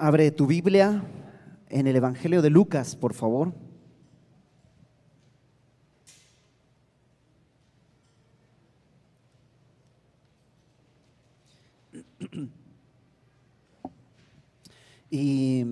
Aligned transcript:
Abre 0.00 0.30
tu 0.30 0.46
Biblia 0.46 1.02
en 1.68 1.88
el 1.88 1.96
Evangelio 1.96 2.40
de 2.40 2.50
Lucas, 2.50 2.94
por 2.94 3.14
favor. 3.14 3.52
Y 15.10 15.64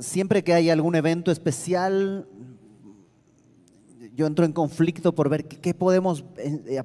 siempre 0.00 0.42
que 0.42 0.52
hay 0.52 0.70
algún 0.70 0.96
evento 0.96 1.30
especial, 1.30 2.26
yo 4.16 4.26
entro 4.26 4.44
en 4.44 4.52
conflicto 4.52 5.14
por 5.14 5.28
ver 5.28 5.46
qué 5.46 5.72
podemos 5.72 6.24
eh, 6.36 6.82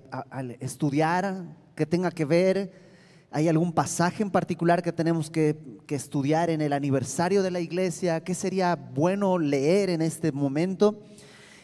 estudiar, 0.59 1.57
qué 1.75 1.87
tenga 1.87 2.11
que 2.11 2.23
ver. 2.23 2.88
¿Hay 3.31 3.47
algún 3.47 3.73
pasaje 3.73 4.23
en 4.23 4.31
particular 4.31 4.81
que 4.81 4.91
tenemos 4.91 5.29
que, 5.29 5.55
estudiar 5.89 6.49
en 6.49 6.61
el 6.61 6.73
aniversario 6.73 7.43
de 7.43 7.51
la 7.51 7.59
iglesia? 7.59 8.23
¿Qué 8.23 8.33
sería 8.33 8.75
bueno 8.75 9.37
leer 9.37 9.91
en 9.91 10.01
este 10.01 10.31
momento? 10.31 10.99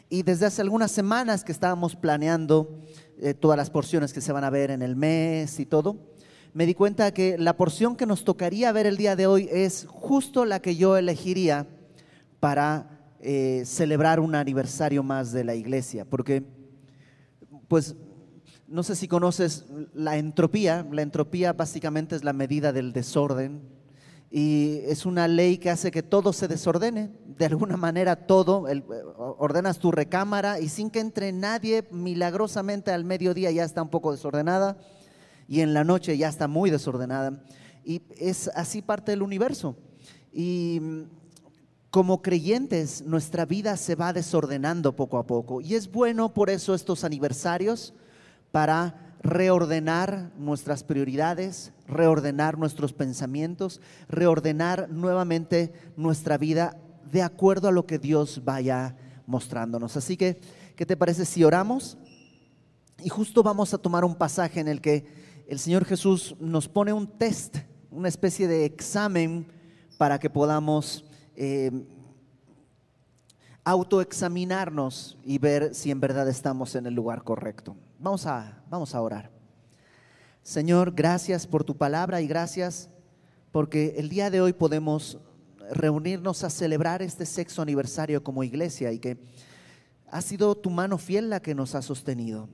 Y 0.09 0.21
desde 0.21 0.45
hace 0.45 0.61
algunas 0.61 0.91
semanas 0.91 1.43
que 1.43 1.51
estábamos 1.51 1.95
planeando 1.95 2.81
eh, 3.20 3.33
todas 3.33 3.57
las 3.57 3.71
porciones 3.71 4.13
que 4.13 4.21
se 4.21 4.31
van 4.31 4.43
a 4.43 4.51
ver 4.51 4.70
en 4.70 4.83
el 4.83 4.95
mes 4.95 5.59
y 5.59 5.65
todo, 5.65 5.97
me 6.53 6.67
di 6.67 6.75
cuenta 6.75 7.11
que 7.13 7.37
la 7.37 7.57
porción 7.57 7.95
que 7.95 8.05
nos 8.05 8.23
tocaría 8.23 8.71
ver 8.71 8.85
el 8.85 8.97
día 8.97 9.15
de 9.15 9.25
hoy 9.25 9.49
es 9.51 9.87
justo 9.89 10.45
la 10.45 10.59
que 10.59 10.75
yo 10.75 10.97
elegiría 10.97 11.67
para 12.39 12.95
eh, 13.21 13.63
celebrar 13.65 14.20
un 14.20 14.35
aniversario 14.35 15.01
más 15.01 15.31
de 15.31 15.43
la 15.43 15.55
iglesia, 15.55 16.05
porque 16.05 16.43
pues 17.67 17.95
no 18.67 18.83
sé 18.83 18.95
si 18.95 19.07
conoces 19.07 19.65
la 19.93 20.17
entropía, 20.17 20.85
la 20.91 21.01
entropía 21.01 21.53
básicamente 21.53 22.15
es 22.15 22.23
la 22.23 22.33
medida 22.33 22.73
del 22.73 22.93
desorden 22.93 23.61
y 24.31 24.79
es 24.85 25.05
una 25.05 25.27
ley 25.27 25.57
que 25.57 25.70
hace 25.70 25.91
que 25.91 26.03
todo 26.03 26.34
se 26.34 26.48
desordene, 26.48 27.12
de 27.37 27.45
alguna 27.45 27.77
manera 27.77 28.27
todo, 28.27 28.65
ordenas 29.37 29.79
tu 29.79 29.91
recámara 29.91 30.59
y 30.59 30.67
sin 30.67 30.90
que 30.90 30.99
entre 30.99 31.31
nadie, 31.31 31.87
milagrosamente 31.91 32.91
al 32.91 33.05
mediodía 33.05 33.51
ya 33.51 33.63
está 33.63 33.81
un 33.81 33.90
poco 33.90 34.12
desordenada 34.12 34.77
y 35.47 35.62
en 35.62 35.73
la 35.73 35.84
noche 35.84 36.18
ya 36.18 36.27
está 36.27 36.47
muy 36.47 36.70
desordenada. 36.70 37.43
Y 37.84 38.01
es 38.18 38.49
así 38.55 38.81
parte 38.81 39.12
del 39.12 39.21
universo. 39.21 39.77
Y 40.34 40.81
como 41.91 42.21
creyentes, 42.21 43.03
nuestra 43.03 43.45
vida 43.45 43.77
se 43.77 43.95
va 43.95 44.12
desordenando 44.12 44.95
poco 44.95 45.18
a 45.18 45.27
poco. 45.27 45.62
Y 45.62 45.75
es 45.75 45.90
bueno 45.90 46.34
por 46.34 46.49
eso 46.49 46.73
estos 46.73 47.03
aniversarios 47.03 47.93
para 48.55 49.17
reordenar 49.21 50.31
nuestras 50.37 50.85
prioridades, 50.85 51.73
reordenar 51.89 52.57
nuestros 52.57 52.93
pensamientos, 52.93 53.81
reordenar 54.07 54.89
nuevamente 54.89 55.73
nuestra 55.97 56.37
vida 56.37 56.77
de 57.12 57.21
acuerdo 57.21 57.67
a 57.67 57.73
lo 57.73 57.85
que 57.85 57.99
Dios 57.99 58.45
vaya 58.45 58.95
mostrándonos. 59.27 59.97
Así 59.97 60.15
que, 60.15 60.39
¿qué 60.77 60.85
te 60.85 60.95
parece 60.95 61.25
si 61.25 61.43
oramos? 61.43 61.97
Y 63.03 63.09
justo 63.09 63.43
vamos 63.43 63.73
a 63.73 63.77
tomar 63.77 64.06
un 64.06 64.16
pasaje 64.16 64.62
en 64.62 64.69
el 64.69 64.79
que 64.79 65.06
el 65.50 65.59
Señor 65.59 65.84
Jesús 65.84 66.38
nos 66.40 66.69
pone 66.69 66.94
un 66.94 67.07
test, 67.07 67.57
una 67.91 68.07
especie 68.07 68.47
de 68.47 68.63
examen 68.63 69.51
para 69.97 70.17
que 70.17 70.29
podamos 70.29 71.03
eh, 71.35 71.85
autoexaminarnos 73.66 75.17
y 75.25 75.40
ver 75.40 75.75
si 75.75 75.91
en 75.91 76.00
verdad 76.00 76.29
estamos 76.29 76.75
en 76.75 76.85
el 76.85 76.94
lugar 76.94 77.25
correcto. 77.25 77.75
Vamos 78.00 78.25
a, 78.25 78.62
vamos 78.69 78.94
a 78.94 79.01
orar. 79.01 79.31
Señor, 80.44 80.94
gracias 80.94 81.47
por 81.47 81.63
tu 81.63 81.78
palabra 81.78 82.22
y 82.22 82.28
gracias 82.28 82.90
porque 83.52 83.96
el 83.97 84.09
día 84.09 84.29
de 84.29 84.41
hoy 84.41 84.52
podemos 84.52 85.18
reunirnos 85.72 86.44
a 86.44 86.50
celebrar 86.50 87.02
este 87.02 87.25
sexto 87.25 87.62
aniversario 87.62 88.22
como 88.22 88.44
iglesia 88.44 88.91
y 88.91 89.00
que 89.00 89.18
ha 90.12 90.22
sido 90.22 90.56
tu 90.56 90.69
mano 90.69 90.97
fiel 90.97 91.30
la 91.30 91.42
que 91.42 91.56
nos 91.56 91.74
ha 91.74 91.81
sostenido. 91.81 92.50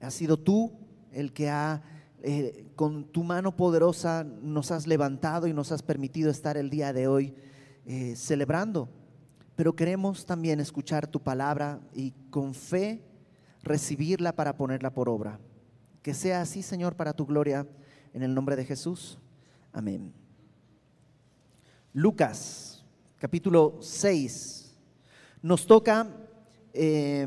Ha 0.00 0.10
sido 0.10 0.38
tú 0.38 0.72
el 1.12 1.34
que 1.34 1.50
ha 1.50 1.82
eh, 2.22 2.66
con 2.76 3.04
tu 3.04 3.22
mano 3.24 3.56
poderosa 3.56 4.24
nos 4.24 4.70
has 4.70 4.86
levantado 4.86 5.46
y 5.46 5.52
nos 5.52 5.70
has 5.70 5.82
permitido 5.82 6.30
estar 6.30 6.56
el 6.56 6.70
día 6.70 6.94
de 6.94 7.08
hoy 7.08 7.34
eh, 7.84 8.14
celebrando. 8.16 8.88
Pero 9.54 9.76
queremos 9.76 10.24
también 10.24 10.60
escuchar 10.60 11.06
tu 11.06 11.20
palabra 11.20 11.78
y 11.94 12.12
con 12.30 12.54
fe 12.54 13.05
recibirla 13.66 14.32
para 14.34 14.56
ponerla 14.56 14.92
por 14.92 15.08
obra. 15.08 15.38
Que 16.02 16.14
sea 16.14 16.40
así, 16.40 16.62
Señor, 16.62 16.96
para 16.96 17.12
tu 17.12 17.26
gloria, 17.26 17.66
en 18.14 18.22
el 18.22 18.34
nombre 18.34 18.56
de 18.56 18.64
Jesús. 18.64 19.18
Amén. 19.72 20.12
Lucas, 21.92 22.84
capítulo 23.18 23.78
6, 23.80 24.74
nos 25.42 25.66
toca 25.66 26.06
eh, 26.72 27.26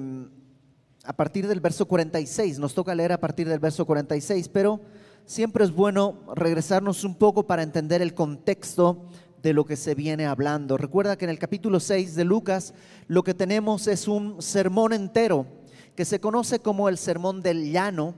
a 1.04 1.14
partir 1.14 1.48
del 1.48 1.60
verso 1.60 1.88
46. 1.88 2.60
Nos 2.60 2.74
toca 2.74 2.96
leer 2.96 3.12
a 3.12 3.20
partir 3.20 3.48
del 3.50 3.60
verso 3.60 3.86
46, 3.86 4.50
pero 4.50 4.80
siempre 5.26 5.64
es 5.64 5.72
bueno 5.72 6.20
regresarnos 6.36 7.04
un 7.04 7.16
poco 7.16 7.46
para 7.46 7.64
entender 7.64 8.02
el 8.02 8.14
contexto 8.14 9.08
de 9.42 9.54
lo 9.54 9.66
que 9.66 9.76
se 9.76 9.96
viene 9.96 10.26
hablando. 10.26 10.78
Recuerda 10.78 11.18
que 11.18 11.26
en 11.26 11.32
el 11.32 11.40
capítulo 11.40 11.80
6 11.80 12.16
de 12.16 12.26
Lucas 12.26 12.74
lo 13.08 13.24
que 13.24 13.34
tenemos 13.34 13.88
es 13.88 14.08
un 14.08 14.42
sermón 14.42 14.94
entero 14.94 15.59
que 16.00 16.06
se 16.06 16.22
conoce 16.22 16.60
como 16.60 16.88
el 16.88 16.98
sermón 16.98 17.42
del 17.42 17.74
llano, 17.74 18.16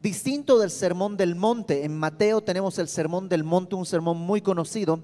distinto 0.00 0.58
del 0.58 0.70
sermón 0.70 1.18
del 1.18 1.34
monte. 1.36 1.84
En 1.84 1.94
Mateo 1.94 2.40
tenemos 2.40 2.78
el 2.78 2.88
sermón 2.88 3.28
del 3.28 3.44
monte, 3.44 3.74
un 3.74 3.84
sermón 3.84 4.16
muy 4.16 4.40
conocido 4.40 5.02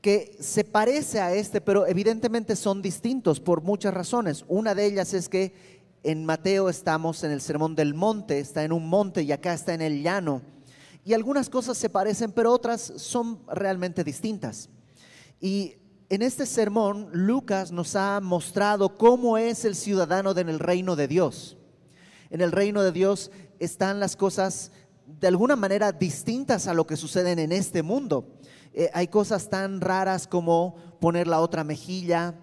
que 0.00 0.36
se 0.40 0.64
parece 0.64 1.20
a 1.20 1.32
este, 1.32 1.60
pero 1.60 1.86
evidentemente 1.86 2.56
son 2.56 2.82
distintos 2.82 3.38
por 3.38 3.62
muchas 3.62 3.94
razones. 3.94 4.44
Una 4.48 4.74
de 4.74 4.86
ellas 4.86 5.14
es 5.14 5.28
que 5.28 5.54
en 6.02 6.26
Mateo 6.26 6.68
estamos 6.68 7.22
en 7.22 7.30
el 7.30 7.40
Sermón 7.40 7.76
del 7.76 7.94
Monte, 7.94 8.40
está 8.40 8.64
en 8.64 8.72
un 8.72 8.88
monte 8.88 9.22
y 9.22 9.30
acá 9.30 9.54
está 9.54 9.72
en 9.72 9.82
el 9.82 10.02
llano. 10.02 10.42
Y 11.04 11.12
algunas 11.12 11.48
cosas 11.48 11.78
se 11.78 11.90
parecen, 11.90 12.32
pero 12.32 12.50
otras 12.52 12.92
son 12.96 13.38
realmente 13.46 14.02
distintas. 14.02 14.68
Y 15.40 15.76
en 16.14 16.22
este 16.22 16.46
sermón, 16.46 17.08
Lucas 17.12 17.72
nos 17.72 17.96
ha 17.96 18.20
mostrado 18.20 18.96
cómo 18.96 19.36
es 19.36 19.64
el 19.64 19.74
ciudadano 19.74 20.36
en 20.36 20.48
el 20.48 20.58
reino 20.58 20.96
de 20.96 21.08
Dios. 21.08 21.56
En 22.30 22.40
el 22.40 22.52
reino 22.52 22.82
de 22.82 22.92
Dios 22.92 23.30
están 23.58 24.00
las 24.00 24.16
cosas 24.16 24.70
de 25.06 25.26
alguna 25.26 25.56
manera 25.56 25.92
distintas 25.92 26.66
a 26.66 26.74
lo 26.74 26.86
que 26.86 26.96
suceden 26.96 27.38
en 27.38 27.52
este 27.52 27.82
mundo. 27.82 28.28
Eh, 28.72 28.90
hay 28.94 29.08
cosas 29.08 29.50
tan 29.50 29.80
raras 29.80 30.26
como 30.26 30.76
poner 31.00 31.26
la 31.26 31.40
otra 31.40 31.64
mejilla, 31.64 32.34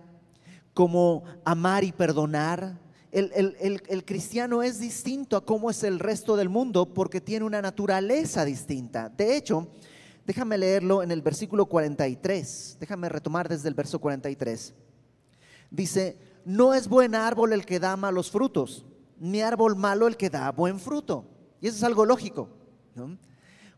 como 0.73 1.23
amar 1.45 1.83
y 1.83 1.91
perdonar, 1.91 2.77
el, 3.11 4.03
cristiano 4.05 4.63
es 4.63 4.79
distinto 4.79 5.35
a 5.35 5.45
cómo 5.45 5.69
es 5.69 5.83
el 5.83 5.99
resto 5.99 6.37
del 6.37 6.47
mundo 6.47 6.93
porque 6.93 7.19
tiene 7.19 7.45
una 7.45 7.61
naturaleza 7.61 8.45
distinta. 8.45 9.09
De 9.09 9.35
hecho, 9.35 9.67
déjame 10.25 10.57
leerlo 10.57 11.03
en 11.03 11.11
el 11.11 11.21
versículo 11.21 11.65
43, 11.65 12.77
déjame 12.79 13.09
retomar 13.09 13.49
desde 13.49 13.69
el 13.69 13.75
verso 13.75 13.99
43. 13.99 14.73
Dice, 15.69 16.17
no 16.45 16.73
es 16.73 16.87
buen 16.87 17.15
árbol 17.15 17.53
el 17.53 17.65
que 17.65 17.79
da 17.79 17.95
malos 17.95 18.31
frutos, 18.31 18.85
ni 19.19 19.41
árbol 19.41 19.75
malo 19.75 20.07
el 20.07 20.17
que 20.17 20.29
da 20.29 20.51
buen 20.51 20.79
fruto. 20.79 21.25
Y 21.61 21.67
eso 21.67 21.77
es 21.77 21.83
algo 21.83 22.05
lógico. 22.05 22.49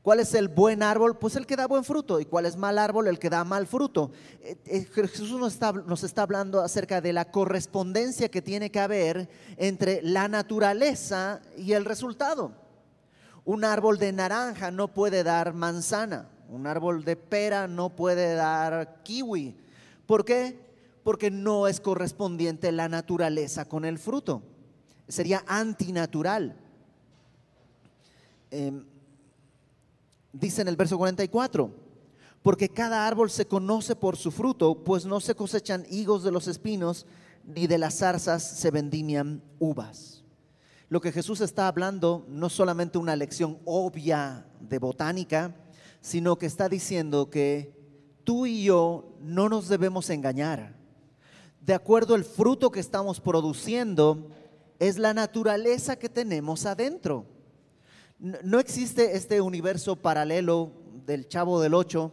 ¿Cuál 0.02 0.20
es 0.20 0.34
el 0.34 0.50
buen 0.50 0.84
árbol? 0.84 1.18
Pues 1.18 1.38
el 1.38 1.46
que 1.46 1.56
da 1.56 1.66
buen 1.66 1.86
fruto. 1.86 2.20
¿Y 2.20 2.26
cuál 2.26 2.46
es 2.46 2.58
mal 2.58 2.78
árbol? 2.78 3.08
El 3.08 3.20
que 3.20 3.30
da 3.30 3.46
mal 3.46 3.68
fruto. 3.68 4.12
Eh, 4.42 4.58
eh, 4.66 4.86
Jesús 5.08 5.32
nos 5.32 5.54
está, 5.54 5.72
nos 5.72 6.04
está 6.04 6.24
hablando 6.24 6.62
acerca 6.62 7.00
de 7.00 7.14
la 7.14 7.32
correspondencia 7.32 8.30
que 8.30 8.42
tiene 8.42 8.70
que 8.70 8.82
haber 8.82 9.30
entre 9.56 10.02
la 10.02 10.28
naturaleza 10.28 11.42
y 11.58 11.72
el 11.72 11.86
resultado. 11.86 12.52
Un 13.46 13.64
árbol 13.64 13.98
de 13.98 14.12
naranja 14.12 14.72
no 14.72 14.90
puede 14.90 15.24
dar 15.24 15.54
manzana. 15.54 16.30
Un 16.54 16.68
árbol 16.68 17.04
de 17.04 17.16
pera 17.16 17.68
no 17.68 17.96
puede 17.96 18.36
dar 18.36 19.02
kiwi. 19.02 19.56
¿Por 20.06 20.24
qué? 20.24 20.56
Porque 21.04 21.32
no 21.32 21.68
es 21.68 21.80
correspondiente 21.80 22.72
la 22.72 22.88
naturaleza 22.88 23.68
con 23.68 23.86
el 23.86 23.98
fruto. 23.98 24.44
Sería 25.08 25.44
antinatural. 25.48 26.56
Eh, 28.52 28.86
dice 30.32 30.62
en 30.62 30.68
el 30.68 30.76
verso 30.76 30.96
44, 30.96 31.72
porque 32.44 32.70
cada 32.70 33.08
árbol 33.08 33.32
se 33.32 33.48
conoce 33.48 33.96
por 33.96 34.16
su 34.16 34.30
fruto, 34.30 34.84
pues 34.84 35.08
no 35.08 35.20
se 35.22 35.34
cosechan 35.34 35.88
higos 35.90 36.24
de 36.24 36.32
los 36.32 36.48
espinos, 36.48 37.08
ni 37.46 37.66
de 37.66 37.80
las 37.80 37.98
zarzas 37.98 38.44
se 38.44 38.70
vendimian 38.70 39.42
uvas. 39.58 40.24
Lo 40.88 41.02
que 41.02 41.12
Jesús 41.12 41.42
está 41.42 41.68
hablando 41.68 42.28
no 42.30 42.48
solamente 42.48 43.00
una 43.00 43.16
lección 43.16 43.58
obvia 43.66 44.46
de 44.60 44.78
botánica, 44.78 45.56
sino 46.04 46.38
que 46.38 46.46
está 46.46 46.68
diciendo 46.68 47.30
que 47.30 47.74
tú 48.26 48.46
y 48.46 48.66
yo 48.66 49.16
no 49.22 49.48
nos 49.48 49.70
debemos 49.70 50.10
engañar. 50.10 50.76
De 51.62 51.74
acuerdo 51.74 52.14
al 52.14 52.26
fruto 52.26 52.72
que 52.72 52.82
estamos 52.82 53.22
produciendo, 53.22 54.30
es 54.80 54.98
la 54.98 55.14
naturaleza 55.14 55.96
que 55.96 56.10
tenemos 56.10 56.66
adentro. 56.66 57.26
No 58.20 58.60
existe 58.60 59.16
este 59.16 59.40
universo 59.40 59.96
paralelo 59.96 60.74
del 61.06 61.30
chavo 61.30 61.62
del 61.62 61.74
8 61.74 62.12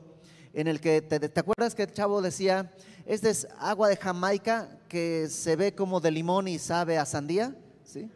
en 0.53 0.69
el 0.69 0.81
que, 0.81 1.03
te, 1.03 1.19
te 1.19 1.41
acuerdas 1.41 1.75
que 1.75 1.83
el 1.83 1.93
chavo 1.93 2.23
decía, 2.23 2.73
este 3.07 3.29
es 3.31 3.49
agua 3.59 3.89
de 3.89 3.97
Jamaica 3.97 4.79
que 4.89 5.27
se 5.29 5.57
ve 5.57 5.75
como 5.75 6.01
de 6.01 6.13
limón 6.13 6.47
y 6.47 6.61
sabe 6.61 6.97
a 6.97 7.05
sandía? 7.05 7.57
¿Sí? 7.83 8.09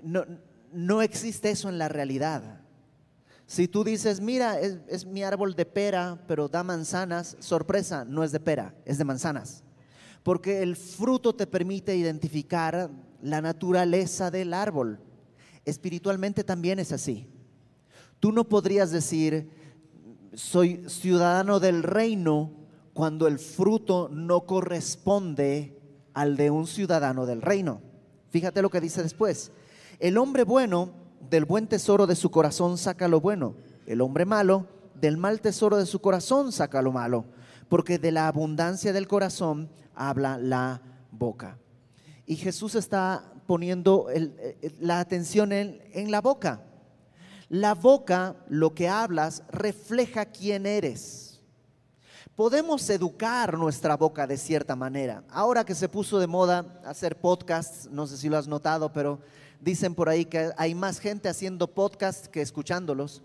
No, 0.00 0.24
no 0.72 1.02
existe 1.02 1.50
eso 1.50 1.68
en 1.68 1.78
la 1.78 1.88
realidad. 1.88 2.60
Si 3.46 3.68
tú 3.68 3.84
dices, 3.84 4.20
mira, 4.20 4.58
es, 4.60 5.06
mi 5.06 5.22
árbol 5.22 5.54
de 5.54 5.64
pera, 5.66 6.18
pero 6.26 6.48
da 6.48 6.64
manzanas, 6.64 7.36
sorpresa, 7.38 8.04
no 8.04 8.24
es 8.24 8.32
de 8.32 8.40
pera, 8.40 8.74
es 8.84 8.98
de 8.98 9.04
manzanas. 9.04 9.62
Porque 10.24 10.62
el 10.62 10.74
fruto 10.74 11.32
te 11.34 11.46
permite 11.46 11.96
identificar 11.96 12.90
la 13.22 13.40
naturaleza 13.40 14.32
del 14.32 14.52
árbol. 14.52 14.98
Espiritualmente 15.64 16.42
también 16.42 16.80
es 16.80 16.90
así. 16.90 17.28
Tú 18.18 18.32
no 18.32 18.48
podrías 18.48 18.90
decir, 18.90 19.48
soy 20.34 20.88
ciudadano 20.88 21.60
del 21.60 21.84
reino 21.84 22.50
cuando 22.92 23.28
el 23.28 23.38
fruto 23.38 24.08
no 24.10 24.40
corresponde 24.40 25.78
al 26.14 26.36
de 26.36 26.50
un 26.50 26.66
ciudadano 26.66 27.26
del 27.26 27.42
reino. 27.42 27.80
Fíjate 28.30 28.60
lo 28.60 28.70
que 28.70 28.80
dice 28.80 29.04
después. 29.04 29.52
El 30.00 30.18
hombre 30.18 30.42
bueno 30.42 31.05
del 31.30 31.44
buen 31.44 31.66
tesoro 31.66 32.06
de 32.06 32.16
su 32.16 32.30
corazón 32.30 32.78
saca 32.78 33.08
lo 33.08 33.20
bueno. 33.20 33.54
El 33.86 34.00
hombre 34.00 34.24
malo 34.24 34.66
del 34.94 35.16
mal 35.16 35.40
tesoro 35.40 35.76
de 35.76 35.86
su 35.86 36.00
corazón 36.00 36.52
saca 36.52 36.82
lo 36.82 36.92
malo. 36.92 37.24
Porque 37.68 37.98
de 37.98 38.12
la 38.12 38.28
abundancia 38.28 38.92
del 38.92 39.08
corazón 39.08 39.68
habla 39.94 40.38
la 40.38 40.80
boca. 41.10 41.58
Y 42.26 42.36
Jesús 42.36 42.74
está 42.74 43.32
poniendo 43.46 44.08
el- 44.10 44.34
el- 44.62 44.74
la 44.80 45.00
atención 45.00 45.52
en, 45.52 45.80
en 45.92 46.10
la 46.10 46.20
boca. 46.20 46.62
La 47.48 47.74
boca, 47.74 48.36
lo 48.48 48.74
que 48.74 48.88
hablas, 48.88 49.42
refleja 49.50 50.24
quién 50.26 50.66
eres. 50.66 51.40
Podemos 52.34 52.88
educar 52.90 53.56
nuestra 53.56 53.96
boca 53.96 54.26
de 54.26 54.36
cierta 54.36 54.76
manera. 54.76 55.22
Ahora 55.30 55.64
que 55.64 55.74
se 55.74 55.88
puso 55.88 56.18
de 56.18 56.26
moda 56.26 56.80
hacer 56.84 57.18
podcasts, 57.18 57.88
no 57.90 58.06
sé 58.06 58.16
si 58.16 58.28
lo 58.28 58.36
has 58.36 58.46
notado, 58.48 58.92
pero 58.92 59.20
dicen 59.60 59.94
por 59.94 60.08
ahí 60.08 60.24
que 60.24 60.50
hay 60.56 60.74
más 60.74 60.98
gente 60.98 61.28
haciendo 61.28 61.66
podcasts 61.68 62.28
que 62.28 62.42
escuchándolos. 62.42 63.22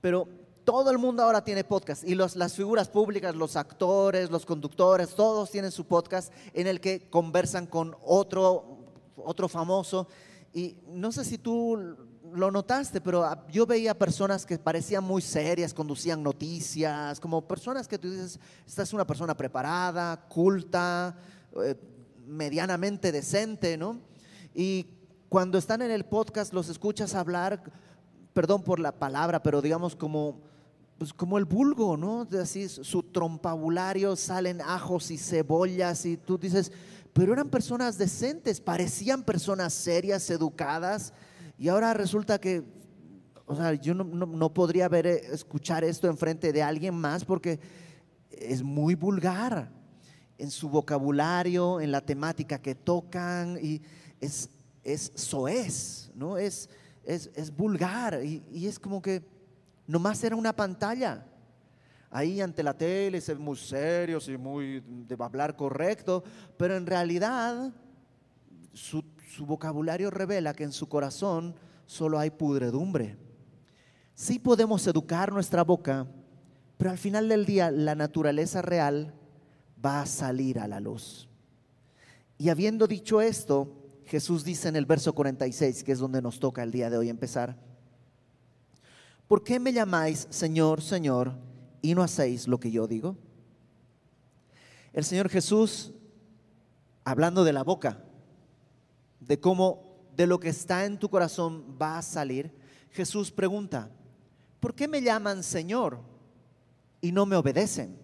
Pero 0.00 0.28
todo 0.64 0.90
el 0.90 0.98
mundo 0.98 1.22
ahora 1.22 1.42
tiene 1.44 1.64
podcast 1.64 2.04
y 2.04 2.14
los- 2.14 2.36
las 2.36 2.54
figuras 2.54 2.88
públicas, 2.88 3.34
los 3.34 3.56
actores, 3.56 4.30
los 4.30 4.46
conductores, 4.46 5.14
todos 5.14 5.50
tienen 5.50 5.72
su 5.72 5.84
podcast 5.84 6.32
en 6.54 6.66
el 6.66 6.80
que 6.80 7.08
conversan 7.10 7.66
con 7.66 7.96
otro, 8.04 8.78
otro 9.16 9.48
famoso. 9.48 10.06
Y 10.52 10.76
no 10.86 11.10
sé 11.12 11.24
si 11.24 11.38
tú 11.38 11.96
lo 12.34 12.50
notaste, 12.50 13.00
pero 13.00 13.24
yo 13.50 13.66
veía 13.66 13.98
personas 13.98 14.46
que 14.46 14.58
parecían 14.58 15.04
muy 15.04 15.20
serias, 15.20 15.74
conducían 15.74 16.22
noticias, 16.22 17.20
como 17.20 17.42
personas 17.46 17.88
que 17.88 17.98
tú 17.98 18.10
dices, 18.10 18.38
esta 18.66 18.82
es 18.82 18.92
una 18.92 19.06
persona 19.06 19.36
preparada, 19.36 20.28
culta, 20.28 21.14
eh, 21.62 21.74
medianamente 22.26 23.12
decente, 23.12 23.76
¿no? 23.76 23.98
Y 24.54 24.86
cuando 25.32 25.56
están 25.56 25.80
en 25.80 25.90
el 25.90 26.04
podcast 26.04 26.52
los 26.52 26.68
escuchas 26.68 27.14
hablar, 27.14 27.62
perdón 28.34 28.62
por 28.62 28.78
la 28.78 28.92
palabra, 28.92 29.42
pero 29.42 29.62
digamos 29.62 29.96
como, 29.96 30.42
pues 30.98 31.14
como 31.14 31.38
el 31.38 31.46
vulgo, 31.46 31.96
¿no? 31.96 32.28
Así 32.38 32.68
su 32.68 33.02
trompabulario 33.02 34.14
salen 34.14 34.60
ajos 34.60 35.10
y 35.10 35.16
cebollas 35.16 36.04
y 36.04 36.18
tú 36.18 36.36
dices, 36.36 36.70
pero 37.14 37.32
eran 37.32 37.48
personas 37.48 37.96
decentes, 37.96 38.60
parecían 38.60 39.22
personas 39.22 39.72
serias, 39.72 40.28
educadas, 40.28 41.14
y 41.56 41.68
ahora 41.68 41.94
resulta 41.94 42.38
que, 42.38 42.62
o 43.46 43.56
sea, 43.56 43.72
yo 43.72 43.94
no 43.94 44.52
podría 44.52 44.86
ver, 44.90 45.06
eh, 45.06 45.22
escuchar 45.32 45.82
esto 45.82 46.08
enfrente 46.08 46.52
de 46.52 46.62
alguien 46.62 46.94
más 46.94 47.24
porque 47.24 47.58
es 48.30 48.62
muy 48.62 48.96
vulgar 48.96 49.72
en 50.36 50.50
su 50.50 50.68
vocabulario, 50.68 51.80
en 51.80 51.90
la 51.90 52.02
temática 52.02 52.60
que 52.60 52.74
tocan, 52.74 53.58
y 53.62 53.80
es, 54.20 54.50
es 54.82 55.12
soez, 55.14 56.10
¿no? 56.14 56.38
Es, 56.38 56.68
es, 57.04 57.30
es 57.34 57.54
vulgar, 57.54 58.24
y, 58.24 58.42
y 58.50 58.66
es 58.66 58.78
como 58.78 59.00
que 59.00 59.22
nomás 59.86 60.22
era 60.24 60.36
una 60.36 60.54
pantalla. 60.54 61.26
Ahí 62.10 62.40
ante 62.40 62.62
la 62.62 62.76
tele 62.76 63.20
se 63.20 63.34
ven 63.34 63.42
muy 63.42 63.56
serios 63.56 64.28
y 64.28 64.36
muy 64.36 64.80
de 64.86 65.16
hablar 65.18 65.56
correcto, 65.56 66.22
pero 66.58 66.76
en 66.76 66.86
realidad 66.86 67.72
su, 68.74 69.02
su 69.34 69.46
vocabulario 69.46 70.10
revela 70.10 70.52
que 70.52 70.64
en 70.64 70.72
su 70.72 70.88
corazón 70.88 71.54
solo 71.86 72.18
hay 72.18 72.30
pudredumbre. 72.30 73.16
Sí 74.14 74.38
podemos 74.38 74.86
educar 74.86 75.32
nuestra 75.32 75.64
boca, 75.64 76.06
pero 76.76 76.90
al 76.90 76.98
final 76.98 77.28
del 77.28 77.46
día 77.46 77.70
la 77.70 77.94
naturaleza 77.94 78.60
real 78.60 79.14
va 79.84 80.02
a 80.02 80.06
salir 80.06 80.58
a 80.58 80.68
la 80.68 80.80
luz. 80.80 81.28
Y 82.36 82.50
habiendo 82.50 82.86
dicho 82.86 83.22
esto, 83.22 83.81
Jesús 84.06 84.44
dice 84.44 84.68
en 84.68 84.76
el 84.76 84.86
verso 84.86 85.14
46, 85.14 85.84
que 85.84 85.92
es 85.92 85.98
donde 85.98 86.22
nos 86.22 86.40
toca 86.40 86.62
el 86.62 86.70
día 86.70 86.90
de 86.90 86.98
hoy 86.98 87.08
empezar, 87.08 87.56
¿por 89.28 89.42
qué 89.42 89.58
me 89.58 89.72
llamáis 89.72 90.26
Señor, 90.30 90.82
Señor, 90.82 91.32
y 91.80 91.94
no 91.94 92.02
hacéis 92.02 92.46
lo 92.48 92.60
que 92.60 92.70
yo 92.70 92.86
digo? 92.86 93.16
El 94.92 95.04
Señor 95.04 95.28
Jesús, 95.28 95.92
hablando 97.04 97.44
de 97.44 97.52
la 97.52 97.62
boca, 97.62 98.04
de 99.20 99.40
cómo 99.40 99.92
de 100.16 100.26
lo 100.26 100.38
que 100.38 100.48
está 100.48 100.84
en 100.84 100.98
tu 100.98 101.08
corazón 101.08 101.76
va 101.80 101.98
a 101.98 102.02
salir, 102.02 102.54
Jesús 102.90 103.30
pregunta, 103.30 103.90
¿por 104.60 104.74
qué 104.74 104.86
me 104.86 105.00
llaman 105.00 105.42
Señor 105.42 106.00
y 107.00 107.12
no 107.12 107.24
me 107.24 107.36
obedecen? 107.36 108.01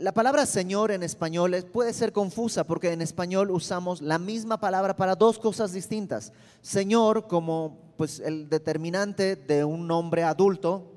La 0.00 0.12
palabra 0.12 0.46
Señor 0.46 0.92
en 0.92 1.02
español 1.02 1.52
es- 1.52 1.66
puede 1.66 1.92
ser 1.92 2.10
confusa 2.14 2.64
porque 2.64 2.90
en 2.90 3.02
español 3.02 3.50
usamos 3.50 4.00
la 4.00 4.18
misma 4.18 4.58
palabra 4.58 4.96
para 4.96 5.14
dos 5.14 5.38
cosas 5.38 5.72
distintas. 5.74 6.32
Señor 6.62 7.26
como 7.28 7.92
pues 7.98 8.18
el 8.18 8.48
determinante 8.48 9.36
de 9.36 9.62
un 9.62 9.86
nombre 9.86 10.22
adulto. 10.22 10.90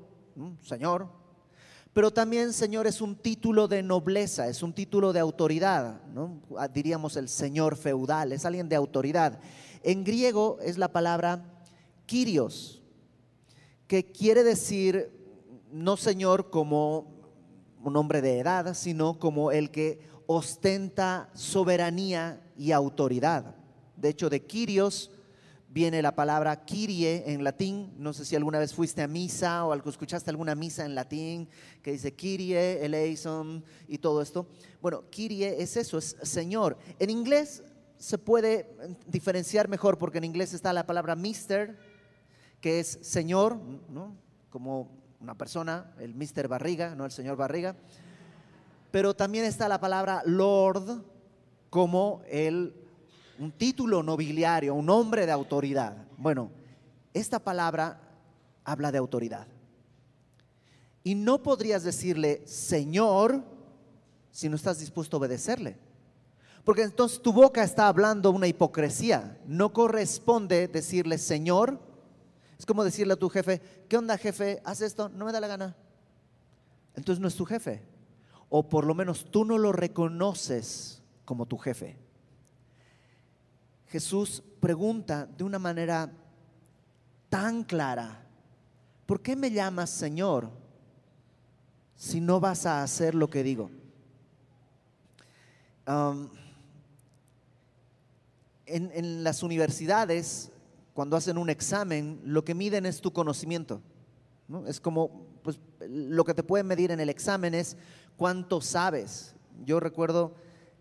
Señor, 0.62 1.06
pero 1.92 2.10
también 2.10 2.54
Señor 2.54 2.86
es 2.86 3.02
un 3.02 3.14
título 3.14 3.68
de 3.68 3.82
nobleza, 3.82 4.48
es 4.48 4.62
un 4.62 4.72
título 4.72 5.12
de 5.12 5.20
autoridad. 5.20 6.00
Ah, 6.56 6.66
diríamos 6.68 7.18
el 7.18 7.28
Señor 7.28 7.76
feudal, 7.76 8.32
es 8.32 8.46
alguien 8.46 8.70
de 8.70 8.76
autoridad. 8.76 9.38
En 9.82 10.02
griego 10.02 10.56
es 10.62 10.78
la 10.78 10.88
palabra 10.88 11.44
Kyrios, 12.06 12.82
que 13.86 14.10
quiere 14.10 14.42
decir 14.42 15.10
no 15.70 15.98
Señor 15.98 16.48
como 16.48 17.13
un 17.88 17.96
hombre 17.96 18.22
de 18.22 18.38
edad, 18.38 18.74
sino 18.74 19.18
como 19.18 19.52
el 19.52 19.70
que 19.70 20.00
ostenta 20.26 21.30
soberanía 21.34 22.40
y 22.56 22.72
autoridad. 22.72 23.54
De 23.96 24.08
hecho, 24.08 24.30
de 24.30 24.44
Kyrios 24.44 25.10
viene 25.68 26.02
la 26.02 26.14
palabra 26.14 26.64
Kyrie 26.64 27.24
en 27.26 27.42
latín. 27.42 27.92
No 27.98 28.12
sé 28.12 28.24
si 28.24 28.36
alguna 28.36 28.60
vez 28.60 28.72
fuiste 28.72 29.02
a 29.02 29.08
misa 29.08 29.64
o 29.64 29.72
algo, 29.72 29.90
escuchaste 29.90 30.30
alguna 30.30 30.54
misa 30.54 30.84
en 30.84 30.94
latín 30.94 31.48
que 31.82 31.92
dice 31.92 32.14
Kyrie, 32.14 32.84
eleison 32.84 33.64
y 33.88 33.98
todo 33.98 34.22
esto. 34.22 34.46
Bueno, 34.80 35.04
Kyrie 35.10 35.60
es 35.60 35.76
eso, 35.76 35.98
es 35.98 36.16
Señor. 36.22 36.78
En 36.98 37.10
inglés 37.10 37.64
se 37.98 38.18
puede 38.18 38.76
diferenciar 39.06 39.68
mejor 39.68 39.98
porque 39.98 40.18
en 40.18 40.24
inglés 40.24 40.54
está 40.54 40.72
la 40.72 40.86
palabra 40.86 41.16
Mister, 41.16 41.76
que 42.60 42.78
es 42.80 42.98
Señor, 43.02 43.58
¿no? 43.88 44.16
Como 44.50 45.03
una 45.20 45.34
persona, 45.34 45.92
el 45.98 46.14
Mister 46.14 46.48
Barriga, 46.48 46.94
no 46.94 47.04
el 47.04 47.10
señor 47.10 47.36
Barriga. 47.36 47.76
Pero 48.90 49.14
también 49.14 49.44
está 49.44 49.68
la 49.68 49.80
palabra 49.80 50.22
Lord 50.24 51.02
como 51.70 52.22
el 52.28 52.74
un 53.38 53.50
título 53.52 54.02
nobiliario, 54.02 54.74
un 54.74 54.88
hombre 54.90 55.26
de 55.26 55.32
autoridad. 55.32 55.96
Bueno, 56.16 56.50
esta 57.12 57.38
palabra 57.38 58.00
habla 58.64 58.92
de 58.92 58.98
autoridad. 58.98 59.46
Y 61.02 61.14
no 61.14 61.42
podrías 61.42 61.82
decirle 61.82 62.42
Señor 62.46 63.42
si 64.30 64.48
no 64.48 64.56
estás 64.56 64.78
dispuesto 64.78 65.16
a 65.16 65.20
obedecerle. 65.20 65.76
Porque 66.64 66.82
entonces 66.82 67.20
tu 67.20 67.32
boca 67.32 67.62
está 67.62 67.88
hablando 67.88 68.30
una 68.30 68.46
hipocresía. 68.46 69.38
No 69.46 69.72
corresponde 69.72 70.68
decirle 70.68 71.18
Señor. 71.18 71.78
Es 72.58 72.66
como 72.66 72.84
decirle 72.84 73.14
a 73.14 73.16
tu 73.16 73.28
jefe, 73.28 73.60
¿qué 73.88 73.96
onda 73.96 74.16
jefe? 74.16 74.60
¿Haz 74.64 74.80
esto? 74.80 75.08
No 75.08 75.24
me 75.24 75.32
da 75.32 75.40
la 75.40 75.48
gana. 75.48 75.76
Entonces 76.94 77.20
no 77.20 77.28
es 77.28 77.34
tu 77.34 77.44
jefe. 77.44 77.82
O 78.48 78.68
por 78.68 78.86
lo 78.86 78.94
menos 78.94 79.30
tú 79.30 79.44
no 79.44 79.58
lo 79.58 79.72
reconoces 79.72 81.02
como 81.24 81.46
tu 81.46 81.58
jefe. 81.58 81.98
Jesús 83.88 84.42
pregunta 84.60 85.26
de 85.26 85.44
una 85.44 85.58
manera 85.58 86.12
tan 87.28 87.64
clara, 87.64 88.26
¿por 89.06 89.20
qué 89.20 89.34
me 89.34 89.50
llamas 89.50 89.90
Señor 89.90 90.50
si 91.96 92.20
no 92.20 92.38
vas 92.40 92.66
a 92.66 92.82
hacer 92.82 93.14
lo 93.14 93.28
que 93.28 93.42
digo? 93.42 93.70
En 98.66 99.24
las 99.24 99.42
universidades 99.42 100.50
cuando 100.94 101.16
hacen 101.16 101.36
un 101.36 101.50
examen, 101.50 102.20
lo 102.24 102.44
que 102.44 102.54
miden 102.54 102.86
es 102.86 103.00
tu 103.00 103.12
conocimiento. 103.12 103.82
¿no? 104.48 104.66
Es 104.66 104.80
como, 104.80 105.26
pues, 105.42 105.58
lo 105.80 106.24
que 106.24 106.34
te 106.34 106.42
pueden 106.42 106.66
medir 106.66 106.90
en 106.92 107.00
el 107.00 107.10
examen 107.10 107.52
es 107.52 107.76
cuánto 108.16 108.60
sabes. 108.60 109.34
Yo 109.64 109.80
recuerdo 109.80 110.34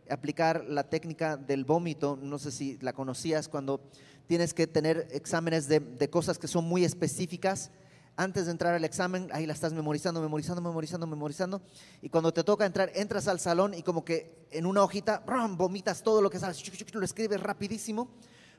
aplicar 0.10 0.66
la 0.66 0.84
técnica 0.84 1.36
del 1.36 1.66
vómito, 1.66 2.18
no 2.22 2.38
sé 2.38 2.52
si 2.52 2.78
la 2.82 2.94
conocías, 2.94 3.50
cuando 3.50 3.82
tienes 4.28 4.54
que 4.54 4.68
tener 4.68 5.08
exámenes 5.12 5.68
de, 5.68 5.80
de 5.80 6.10
cosas 6.10 6.38
que 6.38 6.48
son 6.48 6.66
muy 6.66 6.86
específicas 6.86 7.72
antes 8.16 8.46
de 8.46 8.52
entrar 8.52 8.76
al 8.76 8.86
examen, 8.86 9.30
ahí 9.32 9.48
la 9.48 9.54
estás 9.54 9.74
memorizando, 9.74 10.22
memorizando, 10.22 10.62
memorizando, 10.62 11.08
memorizando. 11.08 11.62
Y 12.02 12.10
cuando 12.10 12.32
te 12.32 12.44
toca 12.44 12.66
entrar, 12.66 12.92
entras 12.94 13.28
al 13.28 13.40
salón 13.40 13.74
y 13.74 13.82
como 13.82 14.06
que 14.06 14.46
en 14.52 14.68
una 14.68 14.84
hojita, 14.84 15.24
vomitas 15.58 16.04
todo 16.04 16.22
lo 16.22 16.30
que 16.30 16.38
sabes, 16.38 16.64
lo 16.94 17.04
escribes 17.04 17.42
rapidísimo, 17.42 18.10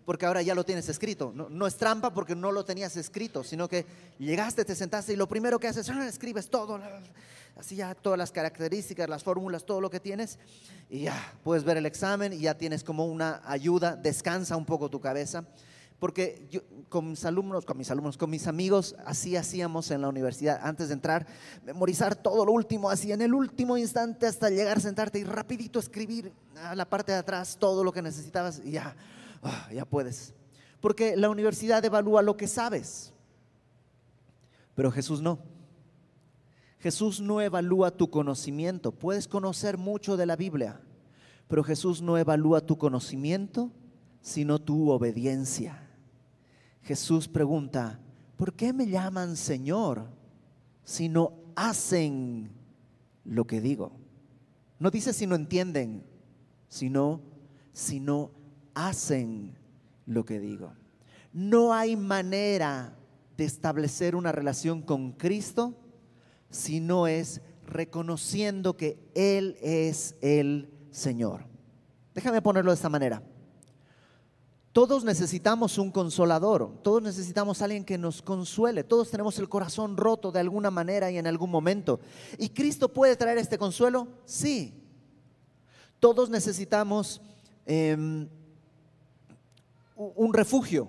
porque 0.04 0.26
ahora 0.26 0.42
ya 0.42 0.54
lo 0.54 0.64
tienes 0.64 0.88
escrito. 0.88 1.32
No, 1.34 1.66
es 1.66 1.76
trampa 1.76 2.12
porque 2.12 2.34
no 2.34 2.52
lo 2.52 2.64
tenías 2.64 2.96
escrito, 2.96 3.44
sino 3.44 3.68
que 3.68 3.86
llegaste, 4.18 4.64
te 4.64 4.74
sentaste 4.74 5.12
y 5.12 5.16
lo 5.16 5.28
primero 5.28 5.58
que 5.58 5.68
haces, 5.68 5.88
ah, 5.90 6.06
escribes 6.06 6.48
todo, 6.48 6.80
así 7.56 7.76
ya 7.76 7.94
todas 7.94 8.18
las 8.18 8.32
características, 8.32 9.08
las 9.08 9.22
fórmulas, 9.22 9.64
todo 9.64 9.80
lo 9.80 9.90
que 9.90 10.00
tienes. 10.00 10.38
Y 10.90 11.02
ya 11.02 11.34
puedes 11.42 11.64
ver 11.64 11.76
el 11.76 11.86
examen 11.86 12.32
y 12.32 12.40
ya 12.40 12.54
tienes 12.54 12.84
como 12.84 13.06
una 13.06 13.40
ayuda, 13.44 13.96
descansa 13.96 14.56
un 14.56 14.66
poco 14.66 14.88
tu 14.88 15.00
cabeza 15.00 15.44
porque 15.98 16.46
yo, 16.50 16.60
con 16.90 17.08
mis 17.08 17.24
alumnos, 17.24 17.64
con 17.64 17.78
mis 17.78 17.90
alumnos, 17.90 18.18
con 18.18 18.28
mis 18.28 18.46
amigos, 18.46 18.94
así 19.06 19.36
hacíamos 19.36 19.90
en 19.90 20.02
la 20.02 20.08
universidad, 20.08 20.60
antes 20.62 20.88
de 20.88 20.94
entrar, 20.94 21.26
memorizar 21.64 22.14
todo 22.14 22.44
lo 22.44 22.52
último, 22.52 22.90
así 22.90 23.12
en 23.12 23.22
el 23.22 23.32
último 23.32 23.78
instante 23.78 24.26
hasta 24.26 24.50
llegar 24.50 24.82
sentarte 24.82 25.18
y 25.18 25.24
rapidito 25.24 25.78
escribir 25.78 26.30
a 26.62 26.74
la 26.74 26.84
parte 26.84 27.12
de 27.12 27.18
atrás 27.18 27.56
todo 27.58 27.82
lo 27.82 27.90
que 27.90 28.02
necesitabas 28.02 28.60
y 28.64 28.72
ya, 28.72 28.94
ah, 29.44 29.68
ya 29.72 29.84
puedes. 29.84 30.34
Porque 30.80 31.16
la 31.16 31.30
universidad 31.30 31.84
evalúa 31.84 32.22
lo 32.22 32.36
que 32.36 32.48
sabes, 32.48 33.12
pero 34.74 34.90
Jesús 34.90 35.22
no. 35.22 35.38
Jesús 36.78 37.20
no 37.20 37.40
evalúa 37.40 37.90
tu 37.90 38.10
conocimiento. 38.10 38.92
Puedes 38.92 39.26
conocer 39.26 39.78
mucho 39.78 40.16
de 40.18 40.26
la 40.26 40.36
Biblia, 40.36 40.80
pero 41.48 41.64
Jesús 41.64 42.02
no 42.02 42.18
evalúa 42.18 42.60
tu 42.60 42.76
conocimiento, 42.76 43.70
sino 44.20 44.58
tu 44.58 44.90
obediencia. 44.90 45.88
Jesús 46.82 47.28
pregunta, 47.28 48.00
¿por 48.36 48.52
qué 48.52 48.74
me 48.74 48.86
llaman 48.86 49.36
Señor 49.36 50.08
si 50.84 51.08
no 51.08 51.32
hacen 51.56 52.50
lo 53.24 53.46
que 53.46 53.62
digo? 53.62 53.92
No 54.78 54.90
dice 54.90 55.14
si 55.14 55.26
no 55.26 55.34
entienden, 55.34 56.04
sino 56.68 57.22
si 57.72 58.00
no 58.00 58.30
hacen 58.74 59.56
lo 60.06 60.24
que 60.24 60.40
digo. 60.40 60.72
No 61.32 61.72
hay 61.72 61.96
manera 61.96 62.96
de 63.36 63.44
establecer 63.44 64.14
una 64.14 64.32
relación 64.32 64.82
con 64.82 65.12
Cristo 65.12 65.74
si 66.50 66.80
no 66.80 67.06
es 67.06 67.40
reconociendo 67.66 68.76
que 68.76 68.98
Él 69.14 69.56
es 69.60 70.14
el 70.20 70.70
Señor. 70.90 71.44
Déjame 72.14 72.42
ponerlo 72.42 72.70
de 72.70 72.76
esta 72.76 72.88
manera. 72.88 73.22
Todos 74.72 75.04
necesitamos 75.04 75.78
un 75.78 75.92
consolador, 75.92 76.80
todos 76.82 77.00
necesitamos 77.00 77.62
alguien 77.62 77.84
que 77.84 77.96
nos 77.96 78.22
consuele, 78.22 78.82
todos 78.82 79.08
tenemos 79.08 79.38
el 79.38 79.48
corazón 79.48 79.96
roto 79.96 80.32
de 80.32 80.40
alguna 80.40 80.68
manera 80.72 81.12
y 81.12 81.16
en 81.16 81.28
algún 81.28 81.50
momento. 81.50 82.00
¿Y 82.38 82.48
Cristo 82.48 82.92
puede 82.92 83.14
traer 83.14 83.38
este 83.38 83.56
consuelo? 83.56 84.08
Sí. 84.24 84.74
Todos 86.00 86.28
necesitamos 86.28 87.20
em, 87.66 88.28
un 89.96 90.34
refugio, 90.34 90.88